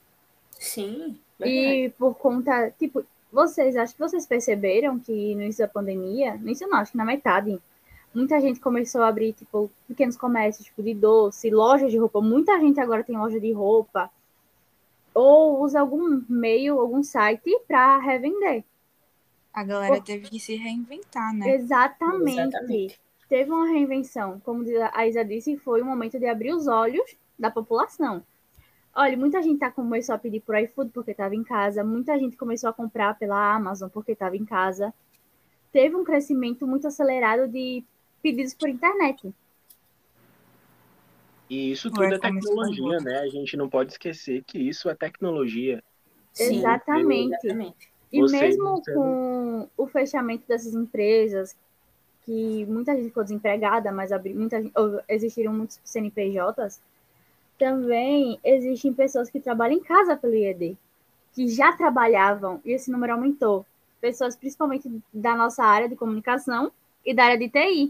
Sim, 0.52 1.20
verdade. 1.38 1.68
E 1.68 1.90
por 1.98 2.16
conta, 2.16 2.72
tipo, 2.80 3.04
vocês, 3.32 3.76
acho 3.76 3.94
que 3.94 4.00
vocês 4.00 4.26
perceberam 4.26 4.98
que 4.98 5.36
no 5.36 5.42
início 5.42 5.66
da 5.66 5.72
pandemia, 5.72 6.36
no 6.36 6.44
início 6.44 6.68
não, 6.68 6.78
acho 6.78 6.92
que 6.92 6.98
na 6.98 7.04
metade, 7.04 7.60
muita 8.16 8.40
gente 8.40 8.60
começou 8.60 9.02
a 9.02 9.08
abrir, 9.08 9.34
tipo, 9.34 9.70
pequenos 9.88 10.16
comércios, 10.16 10.66
tipo, 10.66 10.82
de 10.82 10.94
doce, 10.94 11.50
lojas 11.50 11.92
de 11.92 11.98
roupa. 11.98 12.22
Muita 12.22 12.60
gente 12.60 12.80
agora 12.80 13.04
tem 13.04 13.18
loja 13.18 13.40
de 13.40 13.52
roupa. 13.52 14.10
Ou 15.14 15.62
usa 15.62 15.80
algum 15.80 16.24
meio, 16.28 16.80
algum 16.80 17.04
site 17.04 17.60
para 17.68 17.98
revender. 17.98 18.64
A 19.54 19.64
galera 19.64 20.02
teve 20.02 20.30
que 20.30 20.40
se 20.40 20.56
reinventar, 20.56 21.34
né? 21.34 21.56
Exatamente. 21.56 22.40
Exatamente. 22.40 23.00
Teve 23.30 23.52
uma 23.52 23.68
reinvenção. 23.68 24.40
Como 24.42 24.64
a 24.94 25.08
Isa 25.08 25.24
disse, 25.24 25.58
foi 25.58 25.82
o 25.82 25.86
momento 25.86 26.20
de 26.20 26.26
abrir 26.26 26.54
os 26.54 26.68
olhos 26.68 27.16
da 27.38 27.50
população. 27.50 28.24
Olha, 28.94 29.18
muita 29.18 29.42
gente 29.42 29.60
tá, 29.60 29.70
começou 29.70 30.16
a 30.16 30.18
pedir 30.18 30.40
por 30.40 30.58
iFood 30.58 30.92
porque 30.92 31.12
estava 31.12 31.36
em 31.36 31.44
casa, 31.44 31.84
muita 31.84 32.18
gente 32.18 32.38
começou 32.38 32.70
a 32.70 32.74
comprar 32.74 33.18
pela 33.20 33.54
Amazon 33.54 33.90
porque 33.90 34.14
estava 34.14 34.38
em 34.38 34.46
casa. 34.46 34.94
Teve 35.72 35.96
um 35.98 36.04
crescimento 36.06 36.66
muito 36.66 36.88
acelerado 36.88 37.46
de 37.50 37.84
pedidos 38.26 38.56
por 38.56 38.68
internet. 38.68 39.32
E 41.50 41.72
isso 41.72 41.92
O 41.92 41.94
tudo 41.94 42.16
é 42.16 42.20
tecnologia, 42.20 43.00
né? 43.00 43.20
A 43.20 43.30
gente 43.30 43.56
não 43.56 43.70
pode 43.70 43.92
esquecer 43.92 44.44
que 44.46 44.58
isso 44.58 44.90
é 44.90 44.96
tecnologia. 44.96 45.84
Sim, 46.34 46.58
Exatamente. 46.58 47.36
exatamente. 47.36 47.90
E 48.12 48.22
mesmo 48.24 48.82
com 48.94 49.70
o 49.78 49.88
fechamento 49.88 50.48
dessas 50.48 50.74
empresas, 50.74 51.56
que 52.26 52.66
muita 52.66 52.96
gente 52.96 53.08
ficou 53.10 53.24
desempregada, 53.24 53.92
mas 53.92 54.12
abri- 54.12 54.34
muita 54.34 54.62
gente- 54.62 54.74
ou 54.78 55.02
existiram 55.10 55.54
muitos 55.54 55.80
CNPJs, 55.84 56.82
também 57.60 58.40
existem 58.44 58.94
pessoas 58.94 59.30
que 59.30 59.40
trabalham 59.40 59.78
em 59.78 59.84
casa 59.84 60.18
pelo 60.18 60.36
IED, 60.36 60.78
que 61.34 61.48
já 61.50 61.74
trabalhavam, 61.74 62.62
e 62.66 62.72
esse 62.72 62.92
número 62.92 63.14
aumentou. 63.14 63.66
Pessoas 64.02 64.36
principalmente 64.36 64.90
da 65.14 65.36
nossa 65.36 65.64
área 65.64 65.90
de 65.90 65.96
comunicação 65.96 66.72
e 67.06 67.14
da 67.14 67.26
área 67.26 67.38
de 67.38 67.50
TI. 67.50 67.90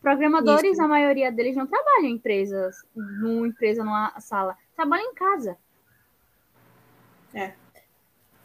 Programadores, 0.00 0.72
Isso. 0.72 0.82
a 0.82 0.88
maioria 0.88 1.30
deles 1.32 1.56
não 1.56 1.66
trabalham 1.66 2.04
em 2.04 2.12
empresas, 2.14 2.76
numa 2.94 3.48
empresa, 3.48 3.84
numa 3.84 4.18
sala, 4.20 4.56
trabalham 4.76 5.10
em 5.10 5.14
casa. 5.14 5.58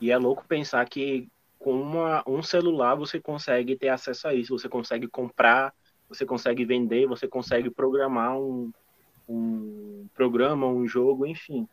E 0.01 0.11
é 0.11 0.17
louco 0.17 0.43
pensar 0.47 0.87
que 0.89 1.29
com 1.59 1.79
uma, 1.81 2.23
um 2.27 2.43
celular 2.43 2.95
você 2.95 3.21
consegue 3.21 3.77
ter 3.77 3.89
acesso 3.89 4.27
a 4.27 4.33
isso. 4.33 4.57
Você 4.57 4.67
consegue 4.67 5.07
comprar, 5.07 5.73
você 6.09 6.25
consegue 6.25 6.65
vender, 6.65 7.07
você 7.07 7.27
consegue 7.27 7.69
programar 7.69 8.37
um, 8.37 8.71
um 9.29 10.07
programa, 10.13 10.67
um 10.67 10.85
jogo, 10.85 11.25
enfim. 11.25 11.67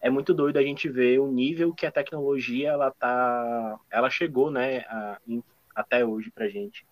É 0.00 0.10
muito 0.10 0.34
doido 0.34 0.58
a 0.58 0.62
gente 0.62 0.88
ver 0.88 1.20
o 1.20 1.30
nível 1.30 1.72
que 1.74 1.86
a 1.86 1.92
tecnologia 1.92 2.70
ela 2.70 2.90
tá, 2.90 3.78
ela 3.90 4.10
chegou, 4.10 4.50
né, 4.50 4.80
a- 4.80 5.18
em- 5.26 5.42
até 5.74 6.04
hoje 6.04 6.30
pra 6.30 6.48
gente. 6.48 6.84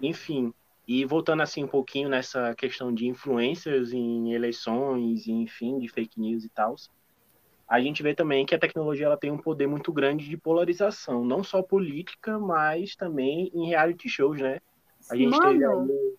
Enfim, 0.00 0.52
e 0.86 1.04
voltando 1.04 1.42
assim 1.42 1.64
um 1.64 1.68
pouquinho 1.68 2.08
nessa 2.08 2.54
questão 2.54 2.92
de 2.92 3.06
influencers 3.06 3.92
em 3.92 4.32
eleições, 4.32 5.26
enfim, 5.26 5.78
de 5.78 5.88
fake 5.88 6.20
news 6.20 6.44
e 6.44 6.48
tal 6.48 6.76
a 7.68 7.80
gente 7.80 8.02
vê 8.02 8.14
também 8.14 8.44
que 8.44 8.54
a 8.54 8.58
tecnologia 8.58 9.06
ela 9.06 9.16
tem 9.16 9.30
um 9.30 9.38
poder 9.38 9.66
muito 9.66 9.92
grande 9.92 10.28
de 10.28 10.36
polarização, 10.36 11.24
não 11.24 11.42
só 11.42 11.62
política, 11.62 12.38
mas 12.38 12.94
também 12.94 13.50
em 13.54 13.68
reality 13.68 14.08
shows, 14.08 14.40
né? 14.40 14.60
A 15.10 15.16
gente 15.16 15.38
teve 15.40 15.58
Mano, 15.58 15.90
aí 15.90 16.14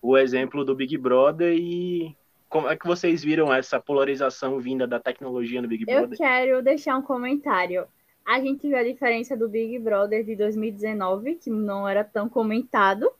o 0.00 0.16
exemplo 0.16 0.64
do 0.64 0.74
Big 0.74 0.96
Brother 0.96 1.54
e 1.54 2.16
como 2.48 2.68
é 2.68 2.76
que 2.76 2.86
vocês 2.86 3.22
viram 3.22 3.52
essa 3.52 3.80
polarização 3.80 4.58
vinda 4.58 4.86
da 4.86 5.00
tecnologia 5.00 5.60
no 5.60 5.68
Big 5.68 5.84
Eu 5.86 6.00
Brother? 6.00 6.18
quero 6.18 6.62
deixar 6.62 6.96
um 6.96 7.02
comentário. 7.02 7.86
A 8.24 8.40
gente 8.40 8.66
viu 8.66 8.76
a 8.76 8.82
diferença 8.82 9.36
do 9.36 9.48
Big 9.48 9.78
Brother 9.78 10.24
de 10.24 10.34
2019, 10.34 11.36
que 11.36 11.50
não 11.50 11.88
era 11.88 12.02
tão 12.02 12.28
comentado, 12.28 13.10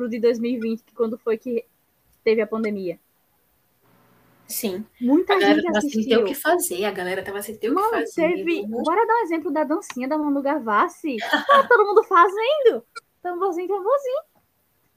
pro 0.00 0.08
de 0.08 0.18
2020, 0.18 0.82
que 0.82 0.94
quando 0.94 1.18
foi 1.18 1.36
que 1.36 1.64
teve 2.24 2.40
a 2.40 2.46
pandemia. 2.46 2.98
Sim. 4.48 4.84
Muita 5.00 5.34
A 5.34 5.38
galera 5.38 5.54
gente 5.60 5.66
tava 5.66 5.80
sem 5.82 5.90
ter 5.90 5.98
assistiu. 5.98 6.20
o 6.22 6.24
que 6.24 6.34
fazer, 6.34 6.84
a 6.84 6.90
galera 6.90 7.22
tava 7.22 7.40
sem 7.42 7.56
ter 7.56 7.68
o 7.70 7.74
que 7.74 7.80
Mano, 7.80 7.90
fazer. 7.92 8.34
teve. 8.34 8.62
Vamos- 8.62 8.82
Bora 8.82 9.06
dar 9.06 9.14
um 9.14 9.22
exemplo 9.22 9.50
da 9.52 9.62
dancinha 9.62 10.08
da 10.08 10.18
Manu 10.18 10.42
Gavassi. 10.42 11.16
Tá 11.46 11.66
todo 11.68 11.86
mundo 11.86 12.02
fazendo. 12.02 12.82
Tamborzinho, 13.22 13.68
tamborzinho. 13.68 14.22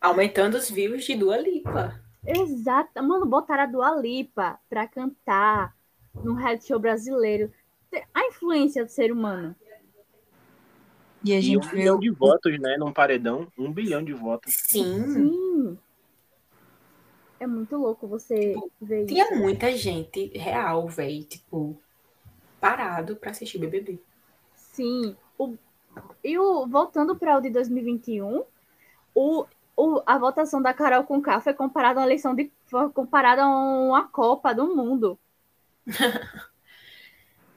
Aumentando 0.01 0.57
os 0.57 0.69
views 0.71 1.03
de 1.03 1.15
Dua 1.15 1.37
Lipa. 1.37 1.99
Exato. 2.25 3.03
Mano, 3.03 3.25
botaram 3.25 3.63
a 3.63 3.67
Dua 3.67 3.95
Lipa 3.95 4.57
pra 4.69 4.87
cantar 4.87 5.75
num 6.15 6.33
reality 6.33 6.67
show 6.67 6.79
brasileiro. 6.79 7.51
A 8.13 8.25
influência 8.25 8.83
do 8.83 8.89
ser 8.89 9.11
humano. 9.11 9.55
E 11.23 11.31
a 11.31 11.35
E 11.35 11.39
um 11.39 11.41
gente 11.41 11.67
vê 11.67 11.77
bilhão 11.77 11.99
de 11.99 12.09
votos, 12.09 12.59
né, 12.59 12.75
num 12.77 12.91
paredão, 12.91 13.47
um 13.57 13.71
bilhão 13.71 14.03
de 14.03 14.13
votos. 14.13 14.53
Sim. 14.53 15.03
Sim. 15.07 15.79
É 17.39 17.47
muito 17.47 17.75
louco 17.77 18.07
você 18.07 18.55
ver 18.81 19.05
Tinha 19.05 19.25
isso. 19.25 19.35
muita 19.35 19.75
gente 19.75 20.27
real, 20.37 20.87
velho, 20.87 21.23
tipo, 21.23 21.77
parado 22.59 23.15
pra 23.15 23.31
assistir 23.31 23.57
BBB. 23.57 23.99
Sim. 24.55 25.15
O, 25.37 25.55
e 26.23 26.37
o, 26.37 26.65
voltando 26.67 27.15
para 27.15 27.37
o 27.37 27.41
de 27.41 27.49
2021, 27.49 28.43
o, 29.13 29.45
o, 29.75 30.01
a 30.05 30.17
votação 30.17 30.61
da 30.61 30.73
Carol 30.73 31.03
com 31.03 31.21
K 31.21 31.41
foi 31.41 31.53
comparada 31.53 31.99
a 31.99 32.01
uma 32.01 32.07
eleição 32.07 32.33
de 32.33 32.51
foi 32.67 32.89
comparada 32.89 33.43
a 33.43 33.47
uma 33.47 34.07
Copa 34.07 34.53
do 34.53 34.75
Mundo. 34.75 35.19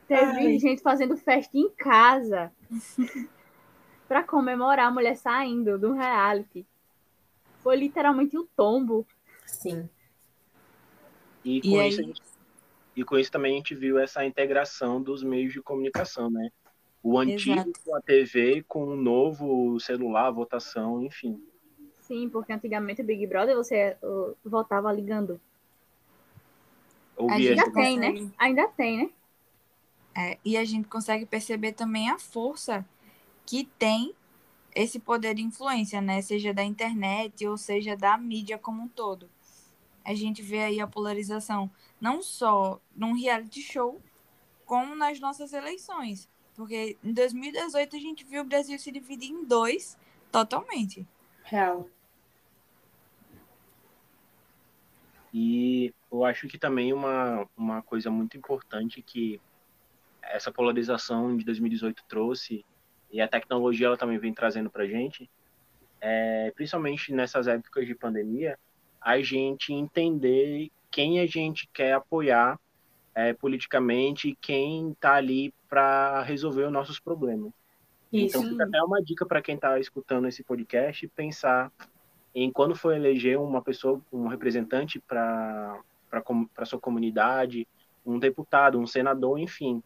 Teve 0.09 0.25
Ai. 0.25 0.59
gente 0.59 0.83
fazendo 0.83 1.17
festa 1.17 1.57
em 1.57 1.69
casa 1.71 2.53
para 4.09 4.23
comemorar 4.23 4.87
a 4.87 4.91
mulher 4.91 5.17
saindo 5.17 5.79
do 5.79 5.93
reality. 5.93 6.65
Foi 7.63 7.77
literalmente 7.77 8.37
o 8.39 8.45
tombo. 8.57 9.07
Sim. 9.47 9.89
E 11.45 11.59
E 11.59 11.71
com, 11.71 11.79
aí- 11.81 11.89
isso, 11.89 12.01
a 12.01 12.05
gente- 12.05 12.23
e 12.97 13.05
com 13.05 13.19
isso 13.19 13.31
também 13.33 13.55
a 13.55 13.57
gente 13.57 13.75
viu 13.75 13.99
essa 13.99 14.25
integração 14.25 15.01
dos 15.03 15.23
meios 15.23 15.53
de 15.53 15.61
comunicação, 15.61 16.31
né? 16.31 16.51
O 17.03 17.19
antigo 17.19 17.55
Exato. 17.61 17.73
com 17.85 17.95
a 17.97 18.01
TV, 18.01 18.65
com 18.67 18.85
o 18.85 18.97
novo 18.97 19.79
celular, 19.79 20.31
votação, 20.31 21.03
enfim. 21.05 21.41
Sim, 22.01 22.29
porque 22.29 22.53
antigamente 22.53 23.01
o 23.03 23.05
Big 23.05 23.27
Brother 23.27 23.57
você 23.57 23.97
uh, 24.03 24.37
votava 24.45 24.93
ligando. 24.93 25.41
A 27.19 27.23
Ouvia 27.23 27.57
gente 27.57 27.61
Ainda 27.61 27.73
tem, 27.73 27.99
né? 27.99 28.31
Ainda 28.39 28.69
tem, 28.69 28.99
né? 28.99 29.11
É, 30.17 30.39
e 30.45 30.57
a 30.57 30.65
gente 30.65 30.89
consegue 30.89 31.27
perceber 31.27 31.73
também 31.73 32.11
a 32.11 32.19
força 32.19 32.85
que 33.47 33.65
tem 33.79 34.15
esse 34.75 34.99
poder 34.99 35.35
de 35.35 35.43
influência, 35.43 36.01
né? 36.01 36.21
Seja 36.21 36.53
da 36.53 36.63
internet 36.63 37.47
ou 37.47 37.57
seja 37.57 37.97
da 37.97 38.19
mídia 38.19 38.59
como 38.59 38.83
um 38.83 38.89
todo. 38.89 39.31
A 40.05 40.15
gente 40.15 40.43
vê 40.43 40.61
aí 40.61 40.81
a 40.81 40.87
polarização 40.87 41.71
não 42.01 42.23
só 42.23 42.81
num 42.95 43.15
reality 43.15 43.63
show, 43.63 44.01
como 44.67 44.95
nas 44.95 45.19
nossas 45.19 45.53
eleições. 45.53 46.29
Porque 46.55 46.97
em 47.03 47.13
2018 47.13 47.97
a 47.97 47.99
gente 47.99 48.25
viu 48.25 48.43
o 48.43 48.47
Brasil 48.47 48.79
se 48.79 48.93
dividir 48.93 49.31
em 49.31 49.45
dois 49.45 49.97
totalmente. 50.31 51.07
Real. 51.45 51.89
E 55.33 55.95
eu 56.11 56.25
acho 56.25 56.49
que 56.49 56.59
também 56.59 56.93
uma, 56.93 57.47
uma 57.57 57.83
coisa 57.83 58.11
muito 58.11 58.37
importante 58.37 59.03
que 59.03 59.41
essa 60.23 60.51
polarização 60.51 61.37
de 61.37 61.45
2018 61.45 62.05
trouxe, 62.09 62.65
e 63.11 63.21
a 63.21 63.29
tecnologia 63.29 63.87
ela 63.87 63.97
também 63.97 64.19
vem 64.19 64.33
trazendo 64.33 64.71
para 64.71 64.87
gente, 64.87 65.29
é, 66.01 66.53
principalmente 66.55 67.13
nessas 67.13 67.47
épocas 67.47 67.87
de 67.87 67.95
pandemia, 67.95 68.59
a 69.01 69.21
gente 69.21 69.73
entender 69.73 70.71
quem 70.91 71.21
a 71.21 71.27
gente 71.27 71.69
quer 71.73 71.93
apoiar 71.93 72.59
é, 73.15 73.33
politicamente 73.33 74.29
e 74.29 74.37
quem 74.37 74.91
está 74.91 75.15
ali 75.15 75.53
para 75.69 76.23
resolver 76.23 76.65
os 76.65 76.73
nossos 76.73 76.99
problemas. 76.99 77.53
Isso. 78.13 78.39
Então 78.39 78.51
fica 78.51 78.65
até 78.65 78.83
uma 78.83 79.03
dica 79.03 79.27
para 79.27 79.43
quem 79.43 79.55
está 79.55 79.79
escutando 79.79 80.29
esse 80.29 80.43
podcast 80.43 81.09
pensar 81.09 81.73
em 82.35 82.51
quando 82.51 82.75
for 82.75 82.95
eleger 82.95 83.39
uma 83.39 83.63
pessoa, 83.63 84.01
um 84.13 84.27
representante 84.27 85.01
para 85.01 85.81
para 86.55 86.65
sua 86.65 86.79
comunidade, 86.79 87.67
um 88.05 88.19
deputado, 88.19 88.79
um 88.79 88.87
senador, 88.87 89.39
enfim, 89.39 89.83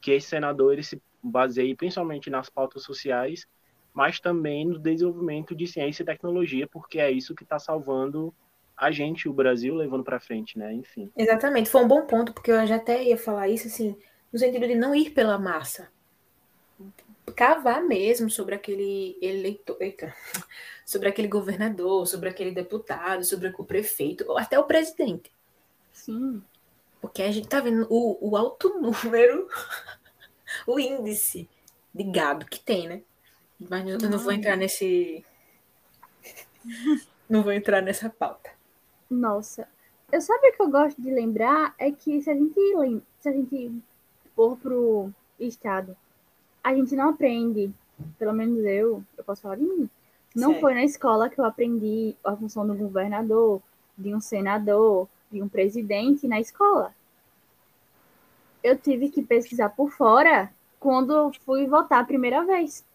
que 0.00 0.12
esse 0.12 0.28
senador 0.28 0.72
ele 0.72 0.82
se 0.82 1.00
baseie 1.24 1.74
principalmente 1.74 2.28
nas 2.28 2.50
pautas 2.50 2.82
sociais, 2.82 3.46
mas 3.92 4.20
também 4.20 4.66
no 4.66 4.78
desenvolvimento 4.78 5.54
de 5.54 5.66
ciência 5.66 6.02
e 6.02 6.06
tecnologia, 6.06 6.66
porque 6.66 6.98
é 6.98 7.10
isso 7.10 7.34
que 7.34 7.44
está 7.44 7.58
salvando 7.58 8.34
a 8.76 8.90
gente, 8.90 9.28
o 9.28 9.32
Brasil, 9.32 9.74
levando 9.74 10.02
para 10.02 10.18
frente, 10.18 10.58
né? 10.58 10.72
Enfim. 10.72 11.10
Exatamente. 11.16 11.70
Foi 11.70 11.82
um 11.84 11.88
bom 11.88 12.02
ponto, 12.06 12.32
porque 12.32 12.50
eu 12.50 12.66
já 12.66 12.76
até 12.76 13.04
ia 13.04 13.16
falar 13.16 13.48
isso, 13.48 13.68
assim, 13.68 13.96
no 14.32 14.38
sentido 14.38 14.66
de 14.66 14.74
não 14.74 14.94
ir 14.94 15.10
pela 15.10 15.38
massa. 15.38 15.88
Cavar 17.36 17.82
mesmo 17.82 18.28
sobre 18.28 18.54
aquele 18.54 19.16
eleitor, 19.22 19.76
eita, 19.80 20.12
sobre 20.84 21.08
aquele 21.08 21.28
governador, 21.28 22.06
sobre 22.06 22.28
aquele 22.28 22.50
deputado, 22.50 23.24
sobre 23.24 23.54
o 23.56 23.64
prefeito, 23.64 24.24
ou 24.28 24.36
até 24.36 24.58
o 24.58 24.64
presidente. 24.64 25.32
Sim. 25.92 26.42
Porque 27.00 27.22
a 27.22 27.30
gente 27.30 27.48
tá 27.48 27.60
vendo 27.60 27.86
o, 27.88 28.30
o 28.30 28.36
alto 28.36 28.70
número, 28.80 29.48
o 30.66 30.78
índice 30.78 31.48
de 31.94 32.04
gado 32.04 32.46
que 32.46 32.60
tem, 32.60 32.88
né? 32.88 33.02
Mas 33.58 33.86
eu 33.88 33.98
não 34.10 34.18
vou 34.18 34.32
entrar 34.32 34.56
nesse. 34.56 35.24
Não 37.28 37.42
vou 37.42 37.52
entrar 37.52 37.80
nessa 37.80 38.10
pauta. 38.10 38.50
Nossa. 39.10 39.66
Eu 40.12 40.20
sabe 40.20 40.48
o 40.48 40.52
que 40.52 40.62
eu 40.62 40.70
gosto 40.70 41.00
de 41.00 41.10
lembrar 41.10 41.74
é 41.78 41.90
que 41.90 42.20
se 42.22 42.30
a 42.30 42.34
gente 42.34 42.58
lem- 42.76 43.02
se 43.20 43.28
a 43.28 43.32
gente 43.32 43.72
for 44.36 44.56
pro 44.58 45.10
estado, 45.40 45.96
a 46.62 46.74
gente 46.74 46.94
não 46.94 47.08
aprende 47.10 47.72
pelo 48.18 48.32
menos 48.32 48.58
eu, 48.64 49.02
eu 49.16 49.24
posso 49.24 49.42
falar 49.42 49.56
de 49.56 49.62
mim. 49.64 49.88
Não 50.34 50.50
Certo. 50.50 50.60
foi 50.60 50.74
na 50.74 50.84
escola 50.84 51.30
que 51.30 51.38
eu 51.40 51.44
aprendi 51.44 52.14
a 52.24 52.36
função 52.36 52.66
do 52.66 52.74
governador, 52.74 53.62
de 53.96 54.14
um 54.14 54.20
senador, 54.20 55.08
de 55.30 55.40
um 55.40 55.48
presidente 55.48 56.26
na 56.26 56.40
escola. 56.40 56.94
Eu 58.62 58.76
tive 58.78 59.10
que 59.10 59.22
pesquisar 59.22 59.70
por 59.70 59.90
fora 59.90 60.52
quando 60.84 61.14
eu 61.14 61.32
fui 61.46 61.66
votar 61.66 62.00
a 62.02 62.04
primeira 62.04 62.44
vez. 62.44 62.86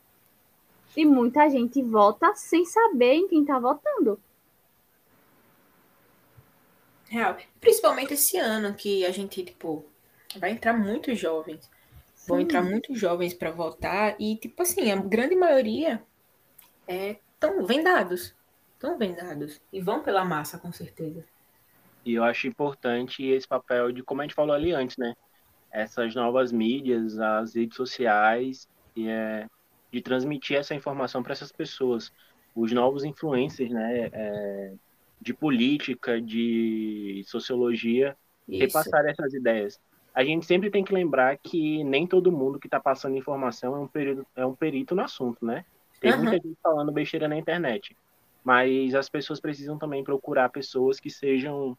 E 0.95 1.04
muita 1.04 1.49
gente 1.49 1.82
vota 1.82 2.36
sem 2.36 2.63
saber 2.63 3.13
em 3.15 3.28
quem 3.28 3.43
tá 3.43 3.58
votando. 3.58 4.19
Real. 7.10 7.36
Principalmente 7.60 8.13
esse 8.13 8.38
ano 8.38 8.75
que 8.75 9.04
a 9.08 9.10
gente, 9.10 9.43
tipo, 9.43 9.84
vai 10.38 10.52
entrar 10.52 10.73
muitos 10.73 11.17
jovens. 11.17 11.67
Vão 12.28 12.39
entrar 12.39 12.62
muitos 12.62 12.99
jovens 12.99 13.34
para 13.34 13.49
votar 13.49 14.15
e, 14.19 14.36
tipo 14.36 14.62
assim, 14.62 14.91
a 14.91 14.95
grande 14.95 15.36
maioria 15.36 16.04
é, 16.88 17.17
tão 17.39 17.65
vendados. 17.65 18.36
Estão 18.75 18.99
vendados. 18.99 19.60
E 19.73 19.82
vão 19.82 20.04
pela 20.04 20.23
massa, 20.23 20.60
com 20.60 20.71
certeza. 20.71 21.25
E 22.06 22.13
eu 22.13 22.23
acho 22.23 22.47
importante 22.47 23.25
esse 23.25 23.47
papel 23.47 23.91
de, 23.91 24.04
como 24.04 24.21
a 24.21 24.25
gente 24.25 24.36
falou 24.36 24.54
ali 24.54 24.73
antes, 24.73 24.95
né? 24.95 25.15
Essas 25.71 26.15
novas 26.15 26.51
mídias, 26.51 27.19
as 27.19 27.55
redes 27.55 27.75
sociais, 27.75 28.67
e 28.95 29.08
é, 29.08 29.47
de 29.91 30.01
transmitir 30.01 30.58
essa 30.58 30.75
informação 30.75 31.21
para 31.21 31.34
essas 31.34 31.51
pessoas. 31.51 32.12
Os 32.55 32.71
novos 32.71 33.03
influencers, 33.03 33.71
né? 33.71 34.10
é, 34.12 34.73
de 35.21 35.34
política, 35.34 36.21
de 36.21 37.23
sociologia, 37.25 38.15
Isso. 38.47 38.60
repassar 38.60 39.05
essas 39.05 39.34
ideias. 39.34 39.79
A 40.13 40.23
gente 40.23 40.45
sempre 40.45 40.71
tem 40.71 40.84
que 40.84 40.93
lembrar 40.93 41.38
que 41.38 41.84
nem 41.84 42.08
todo 42.08 42.32
mundo 42.32 42.60
que 42.60 42.67
está 42.67 42.79
passando 42.79 43.15
informação 43.15 43.75
é 43.75 43.79
um, 43.79 43.88
perito, 43.88 44.27
é 44.36 44.45
um 44.45 44.55
perito 44.55 44.95
no 44.95 45.03
assunto, 45.03 45.45
né? 45.45 45.63
Tem 45.99 46.12
Aham. 46.12 46.21
muita 46.21 46.36
gente 46.36 46.58
falando 46.62 46.91
besteira 46.91 47.27
na 47.27 47.38
internet. 47.38 47.95
Mas 48.43 48.95
as 48.95 49.10
pessoas 49.10 49.39
precisam 49.39 49.77
também 49.77 50.03
procurar 50.03 50.49
pessoas 50.49 50.99
que 50.99 51.10
sejam 51.10 51.77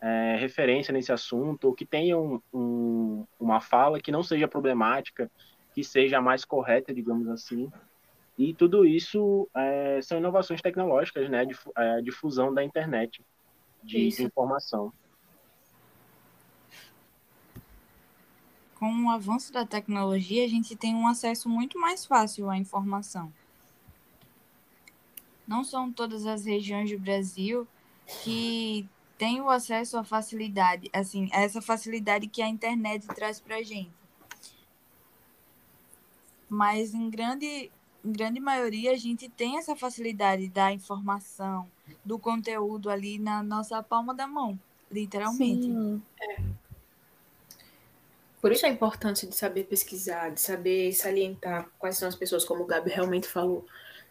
é, 0.00 0.36
referência 0.36 0.92
nesse 0.92 1.12
assunto, 1.12 1.64
ou 1.64 1.74
que 1.74 1.84
tenham 1.84 2.42
um- 2.52 3.26
uma 3.38 3.60
fala 3.60 4.00
que 4.00 4.12
não 4.12 4.22
seja 4.22 4.46
problemática, 4.46 5.30
que 5.74 5.82
seja 5.82 6.20
mais 6.20 6.44
correta, 6.44 6.94
digamos 6.94 7.28
assim. 7.28 7.70
E 8.36 8.54
tudo 8.54 8.84
isso 8.86 9.48
é, 9.54 10.00
são 10.00 10.18
inovações 10.18 10.62
tecnológicas, 10.62 11.28
né? 11.28 11.44
Difu- 11.44 11.72
é, 11.76 12.00
difusão 12.00 12.54
da 12.54 12.62
internet, 12.62 13.20
de 13.82 14.08
Isso. 14.08 14.22
informação. 14.22 14.92
Com 18.78 19.06
o 19.06 19.10
avanço 19.10 19.52
da 19.52 19.66
tecnologia, 19.66 20.44
a 20.44 20.48
gente 20.48 20.76
tem 20.76 20.94
um 20.94 21.08
acesso 21.08 21.48
muito 21.48 21.80
mais 21.80 22.06
fácil 22.06 22.48
à 22.48 22.56
informação. 22.56 23.32
Não 25.48 25.64
são 25.64 25.90
todas 25.90 26.26
as 26.26 26.44
regiões 26.44 26.88
do 26.88 26.98
Brasil 26.98 27.66
que 28.22 28.88
têm 29.18 29.40
o 29.40 29.50
acesso 29.50 29.98
à 29.98 30.04
facilidade, 30.04 30.88
assim, 30.92 31.28
a 31.32 31.42
essa 31.42 31.60
facilidade 31.60 32.28
que 32.28 32.40
a 32.40 32.48
internet 32.48 33.06
traz 33.08 33.40
para 33.40 33.56
a 33.56 33.62
gente. 33.62 33.90
Mas 36.48 36.94
em 36.94 37.10
grande, 37.10 37.70
em 38.04 38.12
grande 38.12 38.40
maioria 38.40 38.92
a 38.92 38.96
gente 38.96 39.28
tem 39.28 39.58
essa 39.58 39.76
facilidade 39.76 40.48
da 40.48 40.72
informação, 40.72 41.68
do 42.04 42.18
conteúdo 42.18 42.88
ali 42.88 43.18
na 43.18 43.42
nossa 43.42 43.82
palma 43.82 44.14
da 44.14 44.26
mão, 44.26 44.58
literalmente. 44.90 45.64
Sim. 45.64 46.02
Por 48.40 48.52
isso 48.52 48.64
a 48.64 48.68
importância 48.68 49.28
de 49.28 49.34
saber 49.34 49.64
pesquisar, 49.64 50.30
de 50.30 50.40
saber 50.40 50.92
salientar 50.92 51.68
quais 51.76 51.98
são 51.98 52.08
as 52.08 52.14
pessoas, 52.14 52.44
como 52.44 52.62
o 52.62 52.66
Gabi 52.66 52.88
realmente 52.88 53.26
falou. 53.26 53.66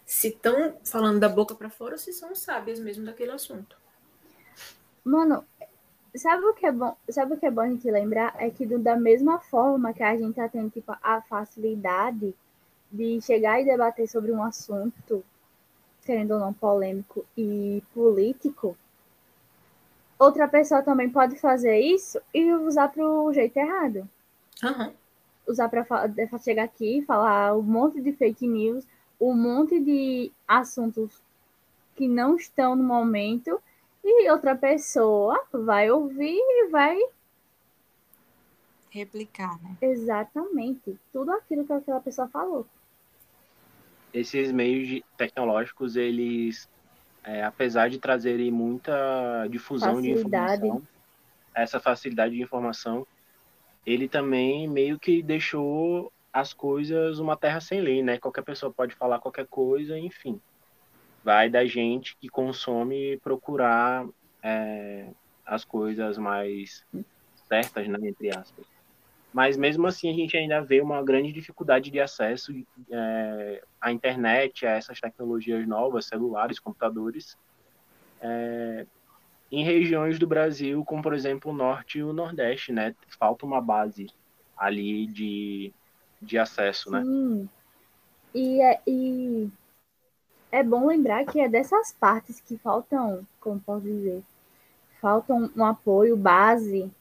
Se 0.06 0.28
estão 0.28 0.78
falando 0.84 1.20
da 1.20 1.30
boca 1.30 1.56
para 1.56 1.70
fora 1.70 1.93
ou 1.93 1.98
se 1.98 2.12
são 2.12 2.36
sábias 2.36 2.80
mesmo 2.80 3.06
daquele 3.06 3.32
assunto. 3.32 3.78
Mano, 5.08 5.46
sabe 6.13 6.43
o 6.46 6.54
que 6.54 6.65
é 6.65 6.72
bom? 6.72 6.93
Sabe 7.10 7.34
o 7.34 7.38
que 7.38 7.46
é 7.46 7.52
bom 7.52 7.62
a 7.62 7.70
gente 7.70 7.89
lembrar? 7.89 8.36
É 8.38 8.50
que 8.50 8.65
do- 8.65 8.78
da 8.78 8.98
mesma 8.98 9.39
forma 9.39 9.93
que 9.93 10.04
a 10.04 10.17
gente 10.17 10.36
tá 10.36 10.50
tendo 10.50 10.70
tipo, 10.70 10.93
a 11.02 11.22
facilidade 11.22 12.36
de 12.91 13.22
chegar 13.22 13.62
e 13.62 13.65
debater 13.65 14.06
sobre 14.10 14.34
um 14.34 14.43
assunto, 14.43 15.24
querendo 16.04 16.32
ou 16.32 16.39
não 16.41 16.54
polêmico 16.54 17.26
e 17.38 17.82
político, 17.93 18.78
outra 20.20 20.46
pessoa 20.46 20.82
também 20.82 21.10
pode 21.10 21.38
fazer 21.38 21.80
isso 21.80 22.20
e 22.34 22.52
usar 22.54 22.89
pro 22.89 23.32
jeito 23.32 23.56
errado. 23.56 24.10
Aham. 24.62 24.91
Usar 25.48 25.70
para 25.70 25.86
chegar 26.43 26.63
aqui 26.63 26.98
e 26.98 27.06
falar 27.06 27.56
um 27.56 27.62
monte 27.62 28.02
de 28.02 28.12
fake 28.12 28.46
news, 28.46 28.86
um 29.22 29.34
monte 29.34 29.80
de 29.80 30.34
assuntos 30.46 31.22
que 31.96 32.10
não 32.10 32.36
estão 32.36 32.76
no 32.76 32.84
momento 32.84 33.58
e 34.10 34.30
outra 34.32 34.56
pessoa 34.56 35.39
vai 35.52 35.91
ouvir 35.91 36.38
e 36.39 36.67
vai 36.70 36.98
Replicar, 38.89 39.62
né? 39.62 39.78
exatamente 39.82 40.98
tudo 41.12 41.32
aquilo 41.32 41.65
que 41.65 41.74
aquela 41.74 42.00
pessoa 42.00 42.28
falou. 42.28 42.65
esses 44.13 44.52
meios 44.52 44.88
de- 44.88 45.06
tecnológicos, 45.17 45.96
eles, 45.96 46.67
é, 47.24 47.43
apesar 47.43 47.89
de 47.89 48.00
trazerem 48.00 48.52
muita 48.52 49.48
difusão 49.50 50.02
de 50.02 50.10
Facilidade. 50.10 50.63
informação, 50.63 50.84
essa 51.56 51.80
facilidade 51.80 52.36
de 52.36 52.41
informação, 52.41 53.06
ele 53.86 54.08
também 54.10 54.67
meio 54.70 55.00
que 55.00 55.24
deixou 55.24 56.12
as 56.34 56.54
coisas 56.54 57.20
uma 57.20 57.38
terra 57.38 57.62
sem 57.62 57.82
lei, 57.82 58.04
né? 58.04 58.20
Qualquer 58.20 58.43
pessoa 58.43 58.74
pode 58.74 58.96
falar 58.96 59.20
qualquer 59.20 59.48
coisa, 59.48 59.98
enfim. 60.00 60.39
Vai 61.28 61.50
da 61.50 61.66
gente 61.66 62.16
que 62.16 62.30
consome 62.30 63.18
procurar 63.18 64.08
é, 64.42 65.10
as 65.46 65.66
coisas 65.66 66.18
mais 66.18 66.86
certas, 67.50 67.86
né? 67.86 67.98
Entre 68.02 68.30
aspas. 68.30 68.66
Mas 69.34 69.58
mesmo 69.58 69.86
assim 69.88 70.10
a 70.10 70.13
gente 70.13 70.38
ainda 70.38 70.62
vê 70.62 70.80
uma 70.80 71.04
grande 71.04 71.34
dificuldade 71.34 71.92
de 71.92 72.00
acesso 72.00 72.54
é, 72.90 73.62
à 73.82 73.92
internet, 73.92 74.66
a 74.66 74.78
essas 74.78 75.02
tecnologias 75.02 75.68
novas, 75.68 76.06
celulares, 76.06 76.60
computadores, 76.60 77.38
é, 78.22 78.86
em 79.52 79.66
regiões 79.66 80.18
do 80.18 80.26
Brasil, 80.26 80.82
como 80.86 81.04
por 81.04 81.13
exemplo 81.13 81.52
o 81.52 81.54
Norte 81.54 81.98
e 82.00 82.04
o 82.04 82.13
Nordeste, 82.13 82.72
né? 82.72 82.96
Falta 83.20 83.46
uma 83.46 83.60
base 83.60 84.08
ali 84.58 85.06
de, 85.08 85.74
de 86.22 86.38
acesso, 86.38 86.90
né? 86.90 87.04
Sim. 87.04 87.50
E 88.34 88.62
é, 88.62 88.80
e 88.88 89.52
é 90.52 90.64
bom 90.64 90.88
lembrar 90.88 91.26
que 91.26 91.40
é 91.40 91.48
dessas 91.50 91.94
partes 91.94 92.40
que 92.42 92.58
faltam, 92.58 93.26
como 93.40 93.60
posso 93.60 93.86
dizer, 93.86 94.24
faltam 95.02 95.52
um 95.56 95.66
apoio 95.66 96.18
base 96.18 96.92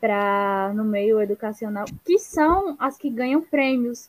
para 0.00 0.72
no 0.74 0.84
meio 0.84 1.20
educacional, 1.20 1.90
que 2.04 2.18
são 2.18 2.76
as 2.78 2.96
que 2.96 3.10
ganham 3.10 3.42
prêmios, 3.42 4.08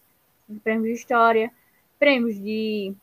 prêmios 0.63 0.87
de 0.87 0.93
história, 0.93 1.51
prêmios 1.99 2.35
de 2.39 2.93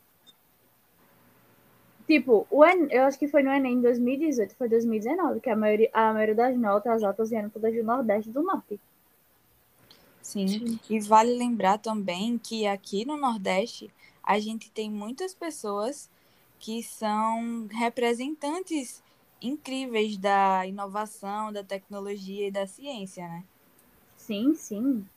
tipo, 2.09 2.45
o 2.51 2.65
En- 2.65 2.89
eu 2.91 3.05
acho 3.05 3.19
que 3.21 3.29
foi 3.29 3.43
no 3.45 3.53
Enem 3.53 3.75
em 3.75 3.81
2018, 3.81 4.57
foi 4.57 4.69
2019, 4.69 5.39
que 5.41 5.49
a 5.51 5.55
maioria, 5.57 5.89
a 5.93 6.13
maioria 6.13 6.35
das 6.35 6.57
notas, 6.59 6.93
as 6.97 7.03
altas 7.05 7.31
vieram 7.31 7.51
todas 7.51 7.73
do 7.75 7.85
Nordeste 7.85 8.31
e 8.31 8.33
do 8.33 8.43
Norte. 8.43 8.81
Sim. 10.23 10.79
E 10.89 11.01
vale 11.01 11.35
lembrar 11.37 11.79
também 11.79 12.39
que 12.39 12.67
aqui 12.67 13.05
no 13.05 13.17
Nordeste 13.17 13.91
a 14.29 14.39
gente 14.39 14.71
tem 14.71 14.91
muitas 14.91 15.33
pessoas 15.33 16.11
que 16.59 16.83
são 16.83 17.67
representantes 17.69 19.03
incríveis 19.41 20.19
da 20.19 20.67
inovação, 20.67 21.51
da 21.51 21.65
tecnologia 21.65 22.49
e 22.49 22.51
da 22.51 22.67
ciência, 22.67 23.27
né? 23.27 23.43
Sim, 24.19 24.55
sim. 24.55 25.09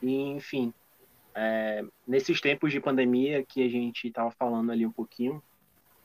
E, 0.00 0.14
enfim, 0.28 0.72
é, 1.34 1.84
nesses 2.06 2.40
tempos 2.40 2.70
de 2.70 2.78
pandemia 2.78 3.44
que 3.44 3.64
a 3.64 3.68
gente 3.68 4.06
estava 4.06 4.30
falando 4.38 4.70
ali 4.70 4.86
um 4.86 4.92
pouquinho, 4.92 5.42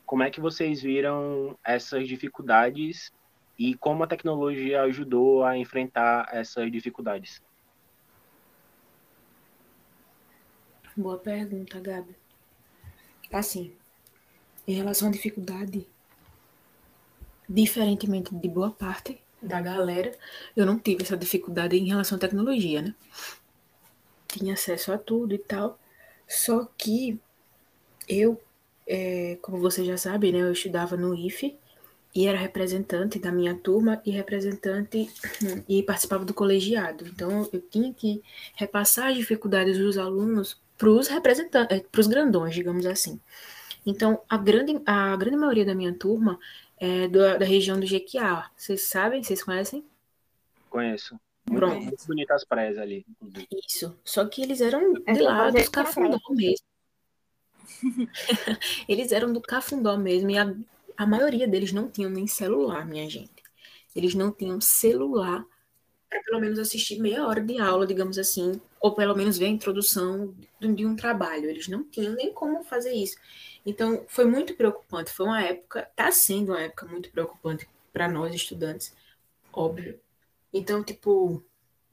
como 0.04 0.24
é 0.24 0.32
que 0.32 0.42
vocês 0.42 0.82
viram 0.82 1.56
essas 1.64 2.08
dificuldades 2.08 3.12
e 3.56 3.76
como 3.76 4.04
a 4.04 4.08
tecnologia 4.08 4.82
ajudou 4.82 5.44
a 5.44 5.56
enfrentar 5.56 6.28
essas 6.32 6.72
dificuldades? 6.72 7.40
Boa 10.98 11.20
pergunta, 11.20 11.80
Gabi. 11.80 12.16
Assim, 13.32 13.72
em 14.68 14.74
relação 14.74 15.10
à 15.10 15.12
dificuldade, 15.12 15.86
diferentemente 17.48 18.34
de 18.34 18.50
boa 18.50 18.72
parte 18.72 19.22
da 19.40 19.62
galera, 19.62 20.18
eu 20.56 20.66
não 20.66 20.80
tive 20.80 21.04
essa 21.04 21.16
dificuldade 21.16 21.78
em 21.78 21.88
relação 21.88 22.16
à 22.16 22.20
tecnologia, 22.20 22.82
né? 22.82 22.96
Tinha 24.28 24.56
acesso 24.56 24.92
a 24.92 24.98
tudo 24.98 25.36
e 25.36 25.38
tal. 25.38 25.78
Só 26.28 26.68
que 26.76 27.20
eu, 28.08 28.42
é, 28.88 29.38
como 29.44 29.60
você 29.60 29.86
já 29.86 30.00
sabe, 30.00 30.32
né? 30.32 30.40
Eu 30.40 30.52
estudava 30.52 30.98
no 30.98 31.14
IFE 31.14 31.60
e 32.16 32.26
era 32.26 32.40
representante 32.40 33.20
da 33.20 33.32
minha 33.32 33.54
turma 33.54 34.02
e 34.04 34.10
representante 34.10 35.08
e 35.70 35.84
participava 35.84 36.26
do 36.26 36.34
colegiado. 36.34 37.06
Então 37.06 37.48
eu 37.54 37.62
tinha 37.62 37.94
que 37.94 38.24
repassar 38.56 39.12
as 39.12 39.16
dificuldades 39.16 39.78
dos 39.78 40.00
alunos 40.00 40.60
para 40.78 40.90
os 40.90 41.08
representantes, 41.08 41.82
para 41.92 42.02
os 42.02 42.08
grandões, 42.08 42.54
digamos 42.54 42.86
assim. 42.86 43.20
Então 43.86 44.22
a 44.30 44.38
grande, 44.38 44.82
a 44.86 45.16
grande 45.16 45.38
maioria 45.38 45.66
da 45.66 45.74
minha 45.74 45.94
turma 45.94 46.40
é 46.78 47.08
da, 47.08 47.38
da 47.38 47.46
região 47.46 47.80
do 47.80 47.86
Jequiá. 47.86 48.50
Vocês 48.56 48.84
sabem? 48.84 49.24
Vocês 49.24 49.44
conhecem? 49.44 49.84
Conheço. 50.70 51.20
Muito, 51.50 51.60
Pronto. 51.60 51.86
muito 51.86 52.08
bonitas 52.08 52.44
praias 52.44 52.78
ali. 52.78 53.06
Isso. 53.66 53.98
Só 54.04 54.26
que 54.26 54.42
eles 54.42 54.60
eram 54.60 54.94
é 55.06 55.14
de 55.14 55.22
lá, 55.22 55.50
dos 55.50 55.70
Cafundó 55.70 56.20
mesmo. 56.32 56.66
eles 58.88 59.12
eram 59.12 59.32
do 59.32 59.42
Cafundó 59.42 59.98
mesmo. 59.98 60.30
E 60.30 60.38
a, 60.38 60.54
a 60.98 61.06
maioria 61.06 61.48
deles 61.48 61.72
não 61.72 61.90
tinham 61.90 62.12
nem 62.12 62.28
celular, 62.28 62.86
minha 62.86 63.10
gente. 63.10 63.44
Eles 63.96 64.14
não 64.14 64.32
tinham 64.32 64.60
celular 64.60 65.46
para 66.10 66.22
pelo 66.24 66.40
menos 66.40 66.60
assistir 66.60 67.00
meia 67.00 67.26
hora 67.26 67.42
de 67.42 67.60
aula, 67.60 67.88
digamos 67.88 68.18
assim, 68.18 68.62
ou 68.80 68.94
pelo 68.94 69.16
menos 69.16 69.38
ver 69.38 69.46
a 69.46 69.50
introdução 69.50 70.34
de 70.60 70.86
um 70.86 70.96
trabalho. 70.96 71.50
Eles 71.50 71.68
não 71.68 71.84
tinham 71.84 72.14
nem 72.14 72.34
como 72.34 72.64
fazer 72.64 72.94
isso. 72.94 73.18
Então, 73.66 74.06
foi 74.08 74.26
muito 74.26 74.56
preocupante. 74.56 75.12
Foi 75.12 75.26
uma 75.26 75.42
época, 75.42 75.88
está 75.90 76.12
sendo 76.12 76.52
uma 76.52 76.62
época 76.62 76.86
muito 76.86 77.10
preocupante 77.12 77.68
para 77.92 78.08
nós 78.08 78.34
estudantes, 78.34 78.96
óbvio. 79.52 80.00
Então, 80.54 80.84
tipo, 80.84 81.44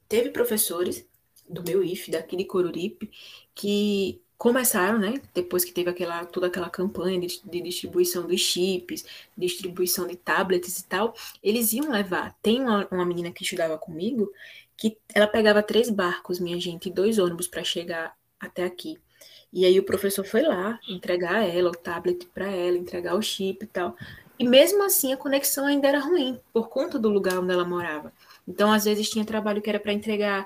teve 0.07 0.29
professores 0.29 1.05
do 1.49 1.63
meu 1.63 1.83
IF, 1.83 2.11
daqui 2.11 2.35
de 2.35 2.45
Coruripe, 2.45 3.09
que 3.53 4.21
começaram, 4.37 4.99
né, 4.99 5.21
depois 5.33 5.63
que 5.63 5.71
teve 5.71 5.89
aquela, 5.89 6.25
toda 6.25 6.47
aquela 6.47 6.69
campanha 6.69 7.19
de, 7.19 7.41
de, 7.43 7.61
distribuição 7.61 8.27
dos 8.27 8.41
chips, 8.41 9.05
distribuição 9.37 10.05
de 10.05 10.15
tablets 10.15 10.79
e 10.79 10.85
tal, 10.85 11.15
eles 11.41 11.71
iam 11.73 11.89
levar. 11.89 12.35
Tem 12.41 12.59
uma, 12.61 12.87
uma 12.91 13.05
menina 13.05 13.31
que 13.31 13.43
estudava 13.43 13.77
comigo 13.77 14.31
que 14.77 14.97
ela 15.13 15.27
pegava 15.27 15.63
três 15.63 15.89
barcos, 15.89 16.39
minha 16.39 16.59
gente, 16.59 16.89
e 16.89 16.91
dois 16.91 17.17
ônibus 17.17 17.47
para 17.47 17.63
chegar 17.63 18.15
até 18.39 18.63
aqui. 18.63 18.97
E 19.51 19.65
aí 19.65 19.79
o 19.79 19.83
professor 19.83 20.25
foi 20.25 20.41
lá 20.41 20.77
entregar 20.87 21.43
ela 21.43 21.69
o 21.69 21.75
tablet 21.75 22.25
para 22.33 22.47
ela, 22.47 22.77
entregar 22.77 23.15
o 23.15 23.21
chip 23.21 23.63
e 23.63 23.67
tal. 23.67 23.95
E 24.37 24.45
mesmo 24.45 24.83
assim 24.83 25.13
a 25.13 25.17
conexão 25.17 25.65
ainda 25.65 25.87
era 25.87 25.99
ruim 25.99 26.37
por 26.51 26.67
conta 26.67 26.99
do 26.99 27.09
lugar 27.09 27.39
onde 27.39 27.53
ela 27.53 27.63
morava. 27.63 28.11
Então 28.45 28.71
às 28.71 28.83
vezes 28.83 29.09
tinha 29.09 29.23
trabalho 29.23 29.61
que 29.61 29.69
era 29.69 29.79
para 29.79 29.93
entregar, 29.93 30.45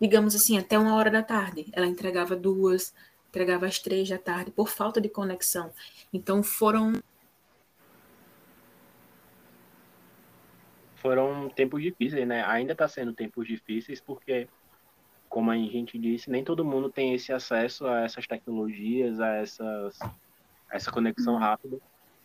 digamos 0.00 0.34
assim, 0.34 0.56
até 0.56 0.78
uma 0.78 0.94
hora 0.94 1.10
da 1.10 1.22
tarde. 1.22 1.66
Ela 1.72 1.86
entregava 1.86 2.34
duas, 2.34 2.94
entregava 3.28 3.66
às 3.66 3.78
três 3.78 4.08
da 4.08 4.16
tarde 4.16 4.50
por 4.50 4.68
falta 4.68 5.00
de 5.02 5.10
conexão. 5.10 5.70
Então 6.10 6.42
foram 6.42 6.94
foram 11.06 11.48
tempos 11.48 11.80
difíceis, 11.80 12.26
né? 12.26 12.44
Ainda 12.44 12.72
está 12.72 12.88
sendo 12.88 13.12
tempos 13.12 13.46
difíceis 13.46 14.00
porque 14.00 14.48
como 15.28 15.52
a 15.52 15.56
gente 15.56 15.96
disse, 15.98 16.30
nem 16.30 16.42
todo 16.42 16.64
mundo 16.64 16.90
tem 16.90 17.14
esse 17.14 17.32
acesso 17.32 17.86
a 17.86 18.00
essas 18.00 18.26
tecnologias, 18.26 19.20
a 19.20 19.34
essas, 19.36 19.98
essa 20.70 20.90
conexão 20.90 21.34
uhum. 21.34 21.40
rápida. 21.40 21.78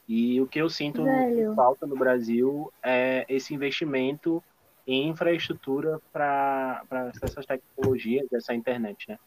E 0.07 0.41
o 0.41 0.47
que 0.47 0.59
eu 0.59 0.69
sinto 0.69 1.03
Velho. 1.03 1.53
falta 1.53 1.85
no 1.85 1.95
Brasil 1.95 2.71
é 2.81 3.25
esse 3.29 3.53
investimento 3.53 4.43
em 4.87 5.09
infraestrutura 5.09 5.99
para 6.11 6.83
essas 7.21 7.45
tecnologias, 7.45 8.27
essa 8.33 8.53
internet, 8.53 9.09
né? 9.09 9.19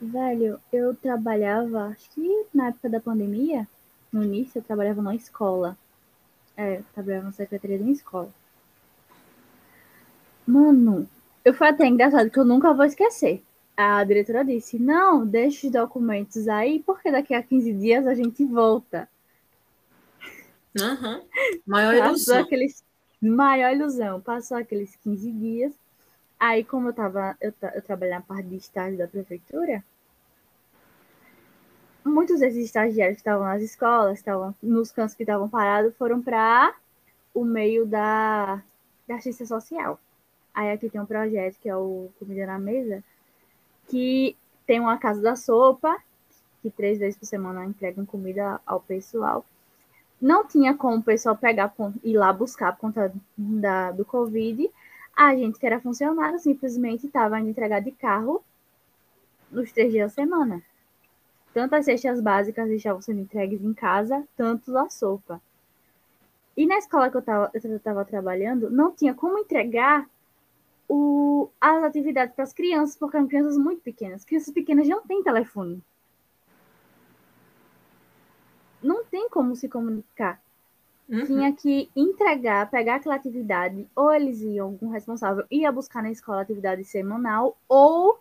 Velho, 0.00 0.58
eu 0.72 0.94
trabalhava, 0.94 1.88
acho 1.88 2.10
que 2.12 2.46
na 2.54 2.68
época 2.68 2.88
da 2.88 3.00
pandemia, 3.00 3.68
no 4.10 4.22
início, 4.22 4.60
eu 4.60 4.62
trabalhava 4.62 5.02
numa 5.02 5.14
escola. 5.14 5.76
É, 6.58 6.82
trabalhava 6.92 7.26
na 7.26 7.32
secretaria 7.32 7.78
de 7.78 7.84
uma 7.84 7.92
escola. 7.92 8.28
Mano, 10.44 11.08
eu 11.44 11.54
foi 11.54 11.68
até 11.68 11.86
engraçado 11.86 12.30
que 12.30 12.38
eu 12.38 12.44
nunca 12.44 12.74
vou 12.74 12.84
esquecer. 12.84 13.44
A 13.76 14.02
diretora 14.02 14.44
disse: 14.44 14.76
Não, 14.76 15.24
deixe 15.24 15.68
os 15.68 15.72
documentos 15.72 16.48
aí, 16.48 16.82
porque 16.84 17.12
daqui 17.12 17.32
a 17.32 17.42
15 17.44 17.72
dias 17.74 18.08
a 18.08 18.14
gente 18.14 18.44
volta. 18.44 19.08
Uhum. 20.76 21.22
Maior 21.64 21.92
Passou 21.92 22.08
ilusão. 22.08 22.40
Aqueles... 22.40 22.84
Maior 23.22 23.72
ilusão. 23.72 24.20
Passou 24.20 24.56
aqueles 24.56 24.96
15 24.96 25.30
dias. 25.30 25.72
Aí, 26.40 26.64
como 26.64 26.88
eu 26.88 26.92
tava, 26.92 27.36
eu, 27.40 27.54
eu 27.72 27.82
trabalhava 27.82 28.20
na 28.20 28.34
parte 28.34 28.48
de 28.48 28.56
estágio 28.56 28.98
da 28.98 29.06
prefeitura, 29.06 29.84
muitos 32.08 32.40
desses 32.40 32.64
estagiários 32.64 33.16
que 33.16 33.20
estavam 33.20 33.46
nas 33.46 33.62
escolas, 33.62 34.18
estavam 34.18 34.54
nos 34.62 34.90
campos 34.90 35.14
que 35.14 35.22
estavam 35.22 35.48
parados, 35.48 35.94
foram 35.96 36.20
para 36.20 36.74
o 37.34 37.44
meio 37.44 37.86
da, 37.86 38.62
da 39.06 39.20
social. 39.20 39.98
Aí 40.54 40.72
aqui 40.72 40.90
tem 40.90 41.00
um 41.00 41.06
projeto 41.06 41.58
que 41.60 41.68
é 41.68 41.76
o 41.76 42.10
Comida 42.18 42.46
na 42.46 42.58
Mesa, 42.58 43.02
que 43.88 44.36
tem 44.66 44.80
uma 44.80 44.98
casa 44.98 45.22
da 45.22 45.36
sopa, 45.36 45.96
que 46.60 46.70
três 46.70 46.98
vezes 46.98 47.16
por 47.18 47.26
semana 47.26 47.64
entregam 47.64 48.04
comida 48.04 48.60
ao 48.66 48.80
pessoal. 48.80 49.44
Não 50.20 50.46
tinha 50.46 50.74
como 50.74 50.96
o 50.96 51.02
pessoal 51.02 51.36
pegar, 51.36 51.72
ir 52.02 52.16
lá 52.16 52.32
buscar 52.32 52.72
por 52.72 52.80
conta 52.80 53.12
da, 53.36 53.92
do 53.92 54.04
Covid. 54.04 54.68
A 55.16 55.34
gente 55.36 55.58
que 55.58 55.66
era 55.66 55.80
funcionário 55.80 56.38
simplesmente 56.38 57.06
estava 57.06 57.38
indo 57.38 57.50
entregar 57.50 57.80
de 57.80 57.92
carro 57.92 58.42
nos 59.50 59.70
três 59.72 59.92
dias 59.92 60.10
da 60.10 60.22
semana. 60.22 60.62
Tanto 61.58 61.74
as 61.74 61.86
cestas 61.86 62.20
básicas 62.20 62.70
estavam 62.70 63.02
sendo 63.02 63.18
entregues 63.18 63.60
em 63.64 63.74
casa, 63.74 64.24
tanto 64.36 64.78
a 64.78 64.88
sopa. 64.88 65.42
E 66.56 66.64
na 66.64 66.78
escola 66.78 67.10
que 67.10 67.16
eu 67.16 67.76
estava 67.76 68.04
trabalhando, 68.04 68.70
não 68.70 68.92
tinha 68.92 69.12
como 69.12 69.40
entregar 69.40 70.08
o, 70.88 71.50
as 71.60 71.82
atividades 71.82 72.32
para 72.32 72.44
as 72.44 72.52
crianças, 72.52 72.96
porque 72.96 73.16
eram 73.16 73.26
crianças 73.26 73.58
muito 73.58 73.82
pequenas. 73.82 74.24
Crianças 74.24 74.54
pequenas 74.54 74.86
não 74.86 75.02
têm 75.02 75.20
telefone. 75.20 75.82
Não 78.80 79.04
tem 79.04 79.28
como 79.28 79.56
se 79.56 79.68
comunicar. 79.68 80.40
Uhum. 81.08 81.26
Tinha 81.26 81.52
que 81.52 81.90
entregar, 81.96 82.70
pegar 82.70 82.94
aquela 82.94 83.16
atividade, 83.16 83.84
ou 83.96 84.12
eles 84.14 84.42
iam, 84.42 84.68
algum 84.68 84.90
responsável 84.90 85.44
ia 85.50 85.72
buscar 85.72 86.04
na 86.04 86.12
escola 86.12 86.38
a 86.38 86.42
atividade 86.42 86.84
semanal, 86.84 87.58
ou, 87.68 88.16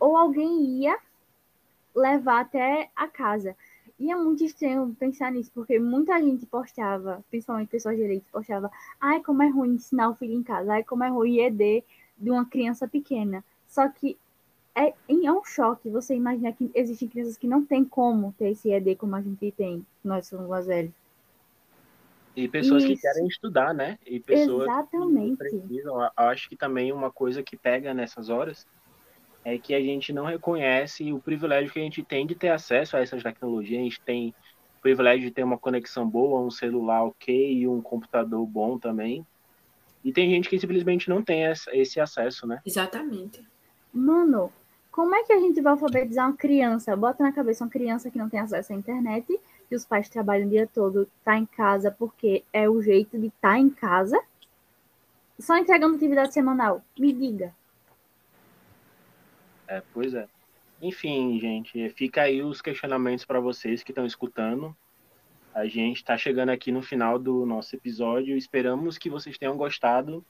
ou 0.00 0.16
alguém 0.16 0.82
ia 0.82 0.98
levar 1.94 2.40
até 2.40 2.90
a 2.94 3.06
casa. 3.08 3.56
E 3.98 4.10
é 4.10 4.16
muito 4.16 4.42
estranho 4.44 4.96
pensar 4.98 5.30
nisso, 5.30 5.50
porque 5.54 5.78
muita 5.78 6.20
gente 6.20 6.44
postava, 6.46 7.24
principalmente 7.30 7.68
pessoas 7.68 7.96
de 7.96 8.02
direito, 8.02 8.24
postava, 8.32 8.70
ai, 9.00 9.20
como 9.20 9.42
é 9.42 9.48
ruim 9.48 9.74
ensinar 9.74 10.08
o 10.08 10.14
filho 10.14 10.34
em 10.34 10.42
casa, 10.42 10.72
ai, 10.72 10.82
como 10.82 11.04
é 11.04 11.08
ruim 11.08 11.38
ED 11.38 11.84
de 12.18 12.30
uma 12.30 12.44
criança 12.44 12.88
pequena. 12.88 13.44
Só 13.68 13.88
que 13.88 14.18
é, 14.74 14.94
é 15.08 15.32
um 15.32 15.44
choque 15.44 15.90
você 15.90 16.14
imaginar 16.14 16.52
que 16.52 16.70
existem 16.74 17.08
crianças 17.08 17.36
que 17.36 17.46
não 17.46 17.64
têm 17.64 17.84
como 17.84 18.34
ter 18.38 18.50
esse 18.50 18.72
ED 18.72 18.96
como 18.96 19.14
a 19.14 19.20
gente 19.20 19.52
tem, 19.52 19.86
nós 20.02 20.26
somos 20.26 20.48
mais 20.48 20.66
velhos. 20.66 20.92
E 22.34 22.48
pessoas 22.48 22.82
Isso. 22.82 22.94
que 22.94 23.00
querem 23.00 23.26
estudar, 23.26 23.74
né? 23.74 23.98
E 24.06 24.18
pessoas 24.18 24.62
Exatamente. 24.62 25.32
que 25.32 25.36
precisam. 25.36 26.00
Eu 26.00 26.10
acho 26.16 26.48
que 26.48 26.56
também 26.56 26.90
uma 26.90 27.10
coisa 27.12 27.42
que 27.42 27.58
pega 27.58 27.92
nessas 27.92 28.30
horas 28.30 28.66
é 29.44 29.58
que 29.58 29.74
a 29.74 29.80
gente 29.80 30.12
não 30.12 30.24
reconhece 30.24 31.12
o 31.12 31.18
privilégio 31.18 31.72
que 31.72 31.80
a 31.80 31.82
gente 31.82 32.02
tem 32.02 32.26
de 32.26 32.34
ter 32.34 32.50
acesso 32.50 32.96
a 32.96 33.00
essas 33.00 33.22
tecnologias. 33.22 33.80
A 33.80 33.84
gente 33.84 34.00
tem 34.00 34.34
o 34.78 34.82
privilégio 34.82 35.28
de 35.28 35.30
ter 35.30 35.42
uma 35.42 35.58
conexão 35.58 36.08
boa, 36.08 36.40
um 36.40 36.50
celular 36.50 37.04
ok 37.04 37.54
e 37.54 37.66
um 37.66 37.80
computador 37.80 38.46
bom 38.46 38.78
também. 38.78 39.26
E 40.04 40.12
tem 40.12 40.30
gente 40.30 40.48
que 40.48 40.58
simplesmente 40.58 41.08
não 41.08 41.22
tem 41.22 41.44
esse 41.72 42.00
acesso, 42.00 42.46
né? 42.46 42.60
Exatamente. 42.66 43.46
Mano, 43.92 44.52
como 44.90 45.14
é 45.14 45.22
que 45.22 45.32
a 45.32 45.38
gente 45.38 45.60
vai 45.60 45.72
alfabetizar 45.72 46.28
uma 46.28 46.36
criança? 46.36 46.96
Bota 46.96 47.22
na 47.22 47.32
cabeça 47.32 47.64
uma 47.64 47.70
criança 47.70 48.10
que 48.10 48.18
não 48.18 48.28
tem 48.28 48.40
acesso 48.40 48.72
à 48.72 48.76
internet, 48.76 49.26
que 49.68 49.76
os 49.76 49.84
pais 49.84 50.08
trabalham 50.08 50.46
o 50.46 50.50
dia 50.50 50.66
todo, 50.66 51.08
tá 51.24 51.36
em 51.36 51.46
casa 51.46 51.90
porque 51.90 52.44
é 52.52 52.68
o 52.68 52.82
jeito 52.82 53.18
de 53.18 53.28
estar 53.28 53.52
tá 53.52 53.58
em 53.58 53.70
casa, 53.70 54.20
só 55.38 55.56
entregando 55.56 55.96
atividade 55.96 56.34
semanal. 56.34 56.82
Me 56.98 57.12
diga. 57.12 57.54
É, 59.72 59.82
pois 59.94 60.12
é. 60.12 60.28
Enfim, 60.82 61.40
gente, 61.40 61.88
fica 61.90 62.22
aí 62.22 62.42
os 62.42 62.60
questionamentos 62.60 63.24
para 63.24 63.40
vocês 63.40 63.82
que 63.82 63.90
estão 63.90 64.04
escutando. 64.04 64.76
A 65.54 65.64
gente 65.64 65.96
está 65.96 66.18
chegando 66.18 66.50
aqui 66.50 66.70
no 66.70 66.82
final 66.82 67.18
do 67.18 67.46
nosso 67.46 67.74
episódio. 67.74 68.36
Esperamos 68.36 68.98
que 68.98 69.08
vocês 69.08 69.38
tenham 69.38 69.56
gostado. 69.56 70.22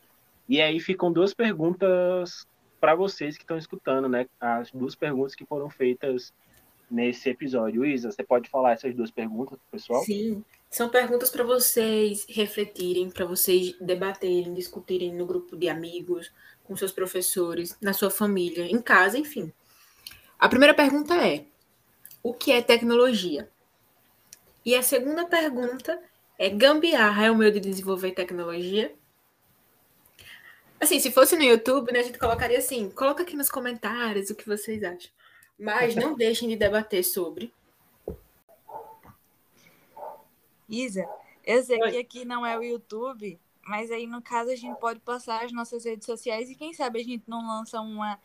E 0.49 0.63
aí 0.63 0.79
ficam 0.79 1.13
duas 1.13 1.35
perguntas 1.35 2.47
para 2.81 2.95
vocês 2.95 3.37
que 3.37 3.43
estão 3.43 3.59
escutando, 3.59 4.09
né? 4.09 4.29
As 4.41 4.71
duas 4.71 4.95
perguntas 4.95 5.35
que 5.35 5.45
foram 5.45 5.69
feitas 5.69 6.33
nesse 6.89 7.29
episódio. 7.29 7.85
Isa, 7.85 8.13
você 8.13 8.23
pode 8.23 8.49
falar 8.49 8.73
essas 8.73 8.95
duas 8.95 9.11
perguntas 9.11 9.59
pessoal? 9.73 10.05
Sim, 10.05 10.45
são 10.71 10.89
perguntas 10.89 11.31
para 11.31 11.43
vocês 11.43 12.27
refletirem, 12.29 13.11
para 13.11 13.25
vocês 13.25 13.77
debaterem, 13.81 14.55
discutirem 14.55 15.13
no 15.15 15.27
grupo 15.27 15.57
de 15.57 15.69
amigos, 15.69 16.31
com 16.65 16.77
seus 16.77 16.93
professores, 16.93 17.77
na 17.81 17.93
sua 17.93 18.11
família, 18.11 18.65
em 18.65 18.81
casa, 18.81 19.19
enfim. 19.19 19.53
A 20.39 20.49
primeira 20.49 20.75
pergunta 20.75 21.15
é: 21.17 21.45
o 22.23 22.33
que 22.33 22.53
é 22.53 22.63
tecnologia? 22.63 23.49
E 24.65 24.75
a 24.75 24.83
segunda 24.83 25.27
pergunta 25.27 26.01
É 26.39 26.49
gambiarra 26.49 27.27
é 27.27 27.31
o 27.31 27.37
meio 27.37 27.53
de 27.53 27.61
desenvolver 27.61 28.13
tecnologia? 28.13 28.93
Assim, 30.81 30.99
se 30.99 31.13
fosse 31.13 31.37
no 31.37 31.45
YouTube, 31.45 31.93
né, 31.93 32.01
a 32.01 32.03
gente 32.03 32.19
colocaria 32.19 32.59
assim, 32.59 32.91
coloca 32.91 33.23
aqui 33.23 33.37
nos 33.37 33.49
comentários 33.49 34.31
o 34.31 34.35
que 34.35 34.49
vocês 34.49 34.83
acham. 34.83 35.13
Mas 35.57 35.95
não 35.95 36.17
deixem 36.17 36.49
de 36.49 36.57
debater 36.57 37.05
sobre. 37.05 37.53
Isa, 40.69 41.07
eu 41.45 41.63
sei 41.63 41.79
que 41.79 41.99
aqui 41.99 42.25
não 42.25 42.45
é 42.45 42.59
o 42.59 42.63
YouTube, 42.63 43.39
mas 43.65 43.91
aí 43.91 44.07
no 44.07 44.21
caso 44.21 44.51
a 44.51 44.57
gente 44.57 44.79
pode 44.79 45.01
passar 45.01 45.45
as 45.45 45.53
nossas 45.53 45.85
redes 45.85 46.07
sociais 46.07 46.51
e 46.51 46.55
quem 46.55 46.73
sabe 46.73 47.01
a 47.01 47.05
gente 47.05 47.25
não 47.27 47.47
lança 47.47 47.81
uma, 47.81 48.19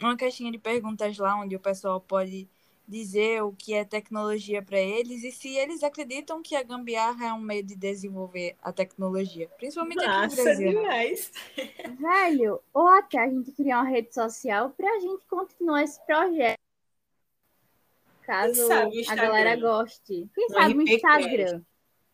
uma 0.00 0.16
caixinha 0.16 0.52
de 0.52 0.58
perguntas 0.58 1.16
lá 1.18 1.36
onde 1.36 1.56
o 1.56 1.60
pessoal 1.60 2.00
pode 2.00 2.48
dizer 2.86 3.42
o 3.42 3.52
que 3.52 3.72
é 3.72 3.84
tecnologia 3.84 4.62
para 4.62 4.78
eles 4.78 5.24
e 5.24 5.32
se 5.32 5.56
eles 5.56 5.82
acreditam 5.82 6.42
que 6.42 6.54
a 6.54 6.62
gambiarra 6.62 7.26
é 7.28 7.32
um 7.32 7.40
meio 7.40 7.62
de 7.62 7.74
desenvolver 7.74 8.56
a 8.62 8.72
tecnologia, 8.72 9.48
principalmente 9.56 10.04
Nossa, 10.04 10.26
aqui 10.26 10.36
no 10.36 10.42
Brasil. 10.42 10.66
Né? 10.66 10.80
Demais. 10.80 11.32
Velho, 11.98 12.60
ou 12.74 12.86
até 12.86 13.18
a 13.20 13.28
gente 13.28 13.52
criar 13.52 13.80
uma 13.80 13.88
rede 13.88 14.12
social 14.14 14.70
para 14.70 14.88
a 14.90 15.00
gente 15.00 15.24
continuar 15.26 15.82
esse 15.82 16.04
projeto. 16.04 16.58
Caso 18.22 18.68
a 18.72 19.14
galera 19.14 19.56
goste. 19.56 20.28
Quem 20.34 20.48
sabe 20.48 20.74
no 20.74 20.82
Instagram. 20.82 21.62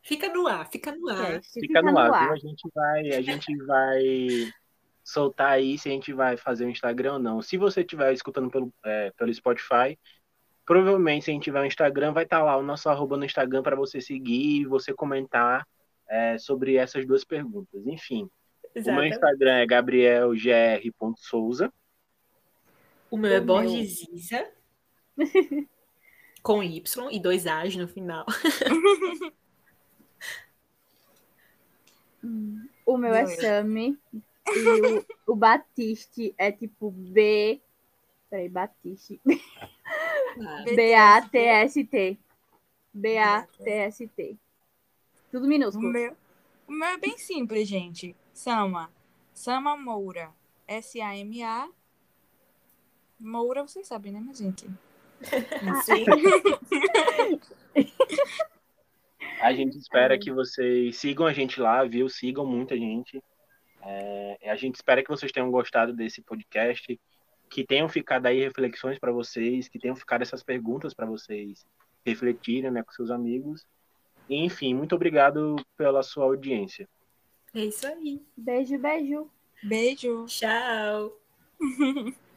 Fica 0.03 0.33
no 0.33 0.47
ar, 0.47 0.71
fica 0.71 0.93
no 0.93 1.09
ar. 1.09 1.43
Fica, 1.43 1.61
fica 1.61 1.83
no, 1.83 1.93
no 1.93 1.99
ar, 1.99 2.13
ar. 2.13 2.25
Viu? 2.25 2.33
A 2.33 2.37
gente 2.37 2.69
vai, 2.75 3.13
a 3.13 3.21
gente 3.21 3.57
vai 3.65 4.53
soltar 5.05 5.53
aí 5.53 5.79
se 5.79 5.89
a 5.89 5.93
gente 5.93 6.13
vai 6.13 6.37
fazer 6.37 6.65
o 6.65 6.71
Instagram 6.71 7.13
ou 7.15 7.19
não. 7.19 7.43
Se 7.43 7.57
você 7.57 7.81
estiver 7.81 8.13
escutando 8.13 8.49
pelo, 8.51 8.73
é, 8.85 9.13
pelo 9.17 9.33
Spotify, 9.33 9.99
provavelmente 10.65 11.25
se 11.25 11.31
a 11.31 11.35
gente 11.35 11.45
tiver 11.45 11.61
o 11.61 11.67
Instagram, 11.67 12.13
vai 12.13 12.25
estar 12.25 12.39
tá 12.39 12.45
lá 12.45 12.57
o 12.57 12.63
nosso 12.63 12.89
arroba 12.89 13.17
no 13.17 13.25
Instagram 13.25 13.63
para 13.63 13.77
você 13.77 14.01
seguir 14.01 14.61
e 14.61 14.65
você 14.65 14.93
comentar 14.95 15.65
é, 16.09 16.39
sobre 16.39 16.77
essas 16.77 17.07
duas 17.07 17.25
perguntas. 17.25 17.87
Enfim, 17.87 18.29
Exato. 18.75 18.97
o 18.97 19.01
meu 19.01 19.09
Instagram 19.09 19.59
é 19.59 19.67
gabrielgr.souza. 19.67 21.73
O 23.11 23.17
meu 23.17 23.33
é 23.33 23.41
Borges 23.41 24.07
Isa. 24.13 24.49
com 26.43 26.63
Y 26.63 27.11
e 27.11 27.21
dois 27.21 27.47
A's 27.47 27.77
no 27.77 27.87
final. 27.87 28.25
O 32.87 32.97
meu 32.97 33.15
é 33.15 33.27
Sami. 33.27 33.99
E 34.47 35.05
o, 35.29 35.33
o 35.33 35.37
Batiste 35.37 36.35
é 36.37 36.51
tipo 36.51 36.91
B. 36.91 37.61
Peraí, 38.29 38.49
Batiste. 38.49 39.21
B-A-T-S-T. 40.75 42.19
B-A-T-S-T. 42.93 44.37
Tudo 45.31 45.47
minúsculo. 45.47 45.89
O 45.89 45.93
meu, 45.93 46.17
o 46.67 46.73
meu 46.73 46.89
é 46.89 46.99
bem 46.99 47.17
simples, 47.19 47.69
gente. 47.69 48.17
Sama. 48.33 48.91
Sama 49.33 49.77
Moura. 49.77 50.31
S-A-M-A. 50.67 51.69
Moura, 53.19 53.63
vocês 53.63 53.87
sabem, 53.87 54.13
né, 54.13 54.21
minha 54.21 54.35
gente? 54.35 54.67
Sim. 55.85 56.07
A 59.40 59.53
gente 59.53 59.79
espera 59.79 60.18
que 60.18 60.31
vocês 60.31 60.96
sigam 60.96 61.26
a 61.26 61.33
gente 61.33 61.61
lá, 61.61 61.83
viu? 61.85 62.09
Sigam 62.09 62.44
muita 62.44 62.76
gente. 62.76 63.22
É, 63.83 64.50
a 64.50 64.57
gente 64.57 64.74
espera 64.74 65.03
que 65.03 65.09
vocês 65.09 65.33
tenham 65.33 65.50
gostado 65.50 65.94
desse 65.94 66.20
podcast, 66.20 67.00
que 67.48 67.64
tenham 67.64 67.88
ficado 67.88 68.26
aí 68.26 68.40
reflexões 68.40 68.98
para 68.98 69.11
vocês, 69.11 69.68
que 69.68 69.79
tenham 69.79 69.96
ficado 69.96 70.22
essas 70.22 70.42
perguntas 70.42 70.92
para 70.92 71.07
vocês 71.07 71.64
refletirem 72.05 72.70
né, 72.70 72.83
com 72.83 72.92
seus 72.92 73.11
amigos. 73.11 73.66
E, 74.29 74.37
enfim, 74.37 74.74
muito 74.74 74.94
obrigado 74.94 75.57
pela 75.76 76.03
sua 76.03 76.24
audiência. 76.24 76.88
É 77.55 77.64
isso 77.64 77.87
aí. 77.87 78.22
Beijo, 78.37 78.79
beijo. 78.79 79.31
Beijo. 79.62 80.26
Tchau. 80.26 81.18